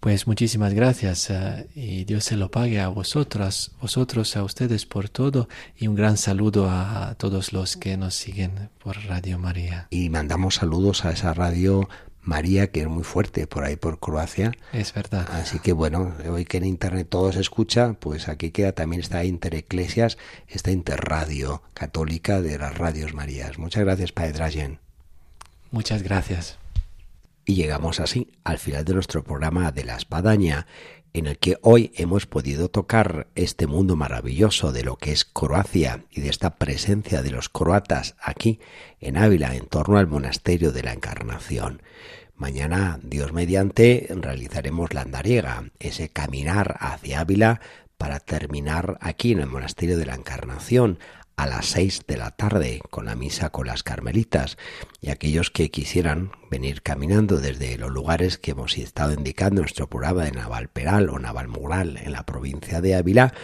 Pues 0.00 0.26
muchísimas 0.26 0.74
gracias 0.74 1.30
eh, 1.30 1.68
y 1.74 2.04
Dios 2.04 2.24
se 2.24 2.36
lo 2.36 2.50
pague 2.50 2.80
a 2.80 2.88
vosotras, 2.88 3.72
vosotros, 3.80 4.36
a 4.36 4.44
ustedes 4.44 4.86
por 4.86 5.08
todo 5.08 5.48
y 5.76 5.88
un 5.88 5.94
gran 5.94 6.16
saludo 6.16 6.68
a, 6.70 7.14
todos 7.18 7.52
los 7.52 7.76
que 7.76 7.96
nos 7.96 8.14
siguen 8.14 8.68
por 8.82 8.96
Radio 9.06 9.38
María. 9.38 9.88
Y 9.90 10.10
mandamos 10.10 10.56
saludos 10.56 11.04
a 11.04 11.12
esa 11.12 11.32
radio 11.34 11.88
María 12.22 12.70
que 12.70 12.80
es 12.80 12.88
muy 12.88 13.04
fuerte 13.04 13.46
por 13.46 13.64
ahí 13.64 13.76
por 13.76 13.98
Croacia. 13.98 14.52
Es 14.72 14.92
verdad. 14.92 15.28
Así 15.32 15.60
que 15.60 15.72
bueno, 15.72 16.14
hoy 16.28 16.44
que 16.44 16.58
en 16.58 16.64
internet 16.64 17.08
todo 17.08 17.32
se 17.32 17.40
escucha, 17.40 17.94
pues 17.94 18.28
aquí 18.28 18.50
queda 18.50 18.72
también 18.72 19.00
esta 19.00 19.24
Intereclesias, 19.24 20.18
esta 20.48 20.70
interradio 20.72 21.62
católica 21.72 22.42
de 22.42 22.58
las 22.58 22.76
radios 22.76 23.14
Marías. 23.14 23.58
Muchas 23.58 23.84
gracias, 23.84 24.12
Padre 24.12 24.32
Drayen. 24.32 24.78
Muchas 25.70 26.02
gracias. 26.02 26.58
Y 27.48 27.54
llegamos 27.54 28.00
así 28.00 28.32
al 28.42 28.58
final 28.58 28.84
de 28.84 28.94
nuestro 28.94 29.22
programa 29.22 29.70
de 29.70 29.84
la 29.84 29.96
espadaña, 29.96 30.66
en 31.12 31.28
el 31.28 31.38
que 31.38 31.56
hoy 31.62 31.92
hemos 31.94 32.26
podido 32.26 32.68
tocar 32.68 33.28
este 33.36 33.68
mundo 33.68 33.94
maravilloso 33.94 34.72
de 34.72 34.82
lo 34.82 34.96
que 34.96 35.12
es 35.12 35.24
Croacia 35.24 36.04
y 36.10 36.20
de 36.20 36.28
esta 36.28 36.56
presencia 36.56 37.22
de 37.22 37.30
los 37.30 37.48
croatas 37.48 38.16
aquí 38.20 38.58
en 39.00 39.16
Ávila 39.16 39.54
en 39.54 39.66
torno 39.66 39.96
al 39.96 40.08
monasterio 40.08 40.72
de 40.72 40.82
la 40.82 40.92
Encarnación. 40.92 41.82
Mañana, 42.34 42.98
Dios 43.02 43.32
mediante, 43.32 44.08
realizaremos 44.10 44.92
la 44.92 45.02
andariega, 45.02 45.70
ese 45.78 46.08
caminar 46.08 46.76
hacia 46.80 47.20
Ávila 47.20 47.60
para 47.96 48.18
terminar 48.18 48.98
aquí 49.00 49.32
en 49.32 49.40
el 49.40 49.46
monasterio 49.46 49.96
de 49.96 50.06
la 50.06 50.16
Encarnación, 50.16 50.98
a 51.36 51.46
las 51.46 51.66
seis 51.66 52.02
de 52.06 52.16
la 52.16 52.30
tarde 52.30 52.80
con 52.90 53.04
la 53.04 53.14
misa 53.14 53.50
con 53.50 53.66
las 53.66 53.82
carmelitas 53.82 54.56
y 55.00 55.10
aquellos 55.10 55.50
que 55.50 55.70
quisieran 55.70 56.32
venir 56.50 56.82
caminando 56.82 57.38
desde 57.38 57.76
los 57.76 57.90
lugares 57.90 58.38
que 58.38 58.52
hemos 58.52 58.76
estado 58.78 59.12
indicando 59.12 59.60
nuestro 59.60 59.88
programa 59.88 60.24
de 60.24 60.32
Navalperal 60.32 61.10
o 61.10 61.18
Navalmural 61.18 61.98
en 61.98 62.12
la 62.12 62.24
provincia 62.24 62.80
de 62.80 62.94
Ávila, 62.94 63.34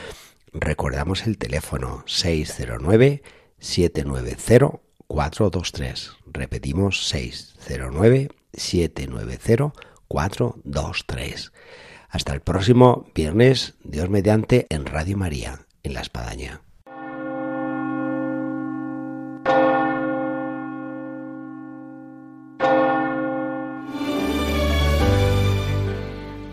recordamos 0.52 1.26
el 1.26 1.36
teléfono 1.36 2.02
609 2.06 3.22
790 3.58 4.80
423. 5.06 6.12
Repetimos 6.32 7.08
609 7.08 8.30
790 8.54 9.72
423. 10.08 11.52
Hasta 12.08 12.34
el 12.34 12.40
próximo 12.40 13.06
viernes, 13.14 13.74
Dios 13.84 14.10
mediante, 14.10 14.66
en 14.68 14.84
Radio 14.86 15.16
María, 15.16 15.66
en 15.82 15.94
La 15.94 16.00
Espadaña. 16.00 16.60